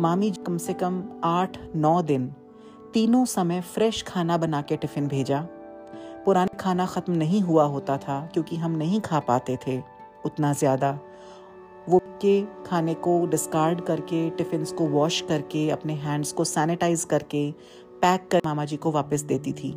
मामी 0.01 0.29
कम 0.45 0.57
से 0.57 0.73
कम 0.73 1.03
आठ, 1.23 1.57
नौ 1.75 2.01
दिन 2.01 2.25
तीनों 2.93 3.23
समय 3.25 3.62
फ्रेश 3.63 4.01
खाना 4.03 4.38
बना 4.38 4.62
के 4.62 4.75
टिफ़िन 4.77 5.07
भेजा। 5.07 5.39
पुराना 6.25 6.57
खाना 6.57 6.86
ख़त्म 6.86 7.13
नहीं 7.13 7.41
हुआ 7.41 7.63
होता 7.65 7.97
था, 7.97 8.19
क्योंकि 8.33 8.55
हम 8.55 8.71
नहीं 8.71 8.99
खा 9.01 9.19
पाते 9.19 9.57
थे 9.67 9.79
उतना 10.25 10.53
ज़्यादा। 10.53 10.91
वो 11.89 11.99
के 12.21 12.41
खाने 12.65 12.93
को 12.93 13.25
डिस्कार्ड 13.25 13.81
करके 13.81 14.29
टिफ़िन 14.29 14.65
को 14.67 14.88
वॉश 14.88 15.19
करके, 15.21 15.69
अपने 15.69 15.93
हैंड्स 15.95 16.31
को 16.31 16.43
सैनिटाइज 16.43 17.03
करके 17.03 17.51
पैक 18.01 18.27
कर 18.31 18.41
मामा 18.45 18.65
जी 18.65 18.77
को 18.77 18.91
वापस 18.91 19.21
देती 19.23 19.53
थी। 19.53 19.71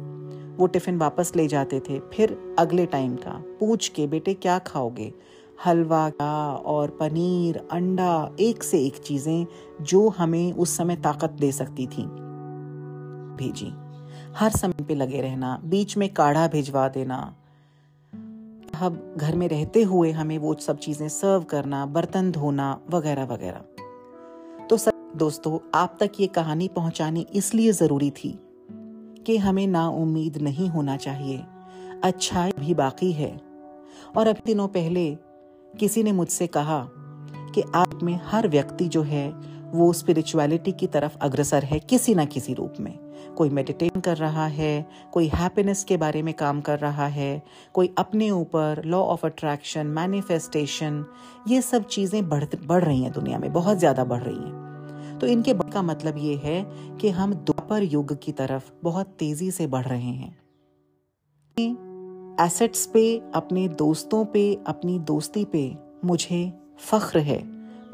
वो 0.57 0.67
टिफ़िन 0.67 0.99
वापस 0.99 1.33
ले 1.37 1.47
जाते 1.49 1.81
थे, 1.81 1.99
फिर 2.15 2.39
अगले 2.59 2.87
टाइम 2.87 3.17
का 3.17 3.43
पूछ 3.61 3.89
के, 3.89 4.07
बेटे, 4.07 4.35
क्या 4.35 4.59
खाओगे? 4.59 5.13
हलवा 5.67 6.09
और 6.57 6.91
पनीर, 6.91 7.69
अंडा, 7.73 8.31
एक 8.41 8.63
से 8.63 8.87
एक 8.87 8.97
चीज़ें 8.97 9.47
जो 9.83 10.09
हमें 10.09 10.53
उस 10.53 10.77
समय 10.77 10.97
ताकत 10.97 11.31
दे 11.31 11.53
सकती 11.53 11.87
थी। 11.87 12.03
भेजी। 13.37 13.73
हर 14.37 14.51
समय 14.51 14.85
पे 14.85 14.95
लगे 14.95 15.21
रहना, 15.21 15.61
बीच 15.65 15.97
में 15.97 16.15
काढ़ा 16.15 16.49
भिजवा 16.49 16.89
देना। 16.89 17.37
अब 18.83 19.15
घर 19.17 19.37
में 19.37 19.49
रहते 19.49 19.83
हुए 19.83 20.11
हमें 20.11 20.39
वो 20.39 20.55
सब 20.55 20.79
चीज़ें 20.79 21.09
सर्व 21.09 21.43
करना, 21.43 21.87
बर्तन 21.87 22.31
धोना 22.31 22.81
वगैरह 22.91 23.25
वगैरह। 23.25 23.61
तो 24.67 24.77
सब 24.77 25.13
दोस्तों, 25.17 25.59
आप 25.75 25.97
तक 26.01 26.11
ये 26.21 26.27
कहानी 26.27 26.69
पहुंचानी 26.69 27.27
इसलिए 27.35 27.73
ज़रूरी 27.73 28.11
थी 28.11 28.39
कि 29.27 29.37
हमें 29.37 29.67
ना 29.67 29.89
उम्मीद 29.89 30.37
नहीं 30.37 30.69
होना 30.69 30.97
चाहिए। 30.97 31.45
अच्छाई 32.05 32.53
भी 32.59 32.75
बाकी 32.75 33.13
है। 33.13 33.41
और 34.17 34.27
अभी 34.27 34.43
दिनों 34.47 34.69
पहले 34.69 35.19
किसी 35.79 36.03
ने 36.03 36.13
मुझसे 36.13 36.47
कहा 36.47 36.89
कि 37.55 37.63
आप 37.75 38.03
में 38.03 38.21
हर 38.25 38.49
व्यक्ति 38.49 38.89
जो 38.89 39.03
है, 39.03 39.31
वो 39.71 39.93
स्पिरिचुअलिटी 39.93 40.73
की 40.73 40.87
तरफ़ 40.87 41.17
अग्रसर 41.23 41.65
है 41.65 41.79
किसी 41.79 42.15
ना 42.15 42.25
किसी 42.25 42.55
रूप 42.55 42.75
में। 42.81 43.11
कोई 43.37 43.51
मेडिटेशन 43.51 44.01
कर 44.01 44.17
रहा 44.17 44.47
है, 44.47 44.87
कोई 45.13 45.29
हैप्पीनेस 45.29 45.85
के 45.85 45.97
बारे 45.97 46.23
में 46.23 46.35
काम 46.35 46.61
कर 46.61 46.79
रहा 46.79 47.07
है, 47.07 47.43
कोई 47.73 47.95
अपने 47.99 48.31
ऊपर 48.31 48.83
लॉ 48.85 49.03
ऑफ़ 49.03 49.27
अट्रैक्शन 49.27 49.87
मैनिफेस्टेशन 49.87 51.05
ये 51.49 51.63
सब 51.63 51.87
चीज़ें 51.87 52.29
बढ़ 52.29 52.45
बढ़ 52.67 52.85
रही 52.85 53.03
हैं 53.03 53.13
दुनिया 53.13 53.39
में, 53.39 53.53
बहुत 53.53 53.79
ज़्यादा 53.79 54.05
बढ़ 54.05 54.23
रही 54.23 54.37
हैं। 54.37 55.19
तो 55.19 55.27
इनके 55.27 55.55
का 55.55 55.83
मतलब 55.83 56.19
ये 56.19 56.35
है 56.37 56.63
कि 56.99 57.11
हम 57.11 57.35
द्वापर 57.35 57.83
युग 57.83 58.19
की 58.23 58.33
तरफ़ 58.33 58.71
बहुत 58.83 59.07
तेज़ी 59.19 59.51
से 59.51 59.67
बढ़ 59.67 59.87
रहे 59.87 60.01
हैं। 60.01 60.37
एसेट्स 62.41 62.87
पे, 62.87 63.03
अपने 63.35 63.67
दोस्तों 63.69 64.25
पे, 64.25 64.43
अपनी 64.67 64.99
दोस्ती 64.99 65.45
पे 65.45 65.77
मुझे 66.05 66.53
फख्र 66.81 67.19
है, 67.19 67.43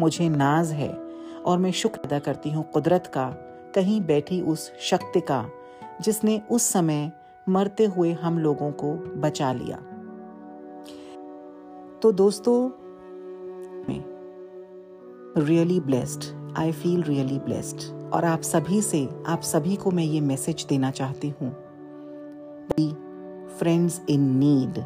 मुझे 0.01 0.29
नाज 0.29 0.71
है 0.73 0.93
और 1.47 1.59
मैं 1.59 1.73
शुक्र 1.73 2.01
अदा 2.05 2.19
करती 2.19 2.51
हूँ 2.51 2.65
कुदरत 2.73 3.07
का, 3.07 3.29
कहीं 3.75 4.01
बैठी 4.01 4.41
उस 4.43 4.71
शक्ति 4.81 5.21
का, 5.21 5.45
जिसने 6.01 6.41
उस 6.51 6.63
समय 6.63 7.11
मरते 7.49 7.85
हुए 7.87 8.13
हम 8.13 8.39
लोगों 8.39 8.71
को 8.73 8.93
बचा 9.21 9.53
लिया। 9.53 9.77
तो 12.03 12.13
दोस्तों 12.13 12.59
really 15.39 15.81
blessed 15.81 16.25
I 16.59 16.73
feel 16.73 17.03
really 17.03 17.39
blessed 17.39 17.93
और 18.13 18.25
आप 18.25 18.43
सभी 18.43 18.81
से, 18.83 19.09
आप 19.27 19.41
सभी 19.43 19.77
को 19.77 19.91
मैं 19.91 20.05
ये 20.05 20.21
मैसेज 20.23 20.67
देना 20.69 20.91
चाहती 20.91 21.29
हूँ 21.41 21.55
friends 23.59 24.01
in 24.09 24.21
need 24.38 24.85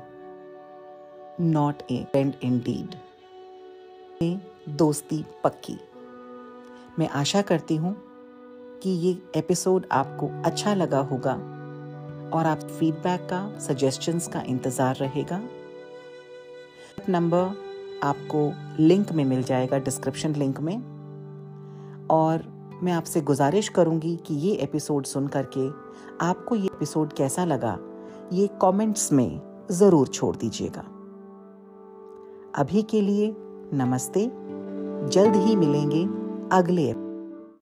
not 1.41 1.83
a 1.91 2.05
friend 2.05 2.35
indeed 2.59 2.95
दोस्ती 4.69 5.25
पक्की। 5.45 5.79
मैं 6.99 7.09
आशा 7.09 7.43
करती 7.43 7.77
हूँ 7.77 7.95
कि 8.83 8.91
ये 8.91 9.17
एपिसोड 9.37 9.87
आपको 9.93 10.29
अच्छा 10.45 10.75
लगा 10.75 10.99
होगा 10.99 11.33
और 12.35 12.47
आप 12.47 12.61
फीडबैक 12.61 13.21
का 13.21 13.59
सजेशंस 13.59 14.29
का 14.29 14.41
इंतज़ार 14.41 14.97
रहेगा। 14.97 15.41
नंबर 17.09 17.45
आपको 18.03 18.53
लिंक 18.83 19.13
में 19.13 19.25
मिल 19.25 19.43
जाएगा 19.43 19.79
डिस्क्रिप्शन 19.79 20.35
लिंक 20.35 20.61
में। 20.61 20.77
और 22.11 22.49
मैं 22.83 22.93
आपसे 22.93 23.21
गुजारिश 23.21 23.69
करूँगी 23.69 24.17
कि 24.17 24.35
ये 24.35 24.55
एपिसोड 24.55 25.05
सुन 25.05 25.27
करके 25.29 25.69
आपको 26.27 26.57
ये 26.57 26.67
एपिसोड 26.67 27.13
कैसा 27.13 27.45
लगा 27.45 27.79
ये 28.33 28.47
कमेंट्स 28.63 29.13
में 29.13 29.41
ज़रूर 29.71 30.09
छोड़ 30.09 30.37
दीजिएगा। 30.37 30.81
अभी 32.57 32.83
के 32.83 33.01
लिए 33.01 33.35
नमस्ते 33.75 34.31
जल्द 35.09 35.37
ही 35.37 35.57
मिलेंगे 35.57 36.03
अगले 36.57 36.93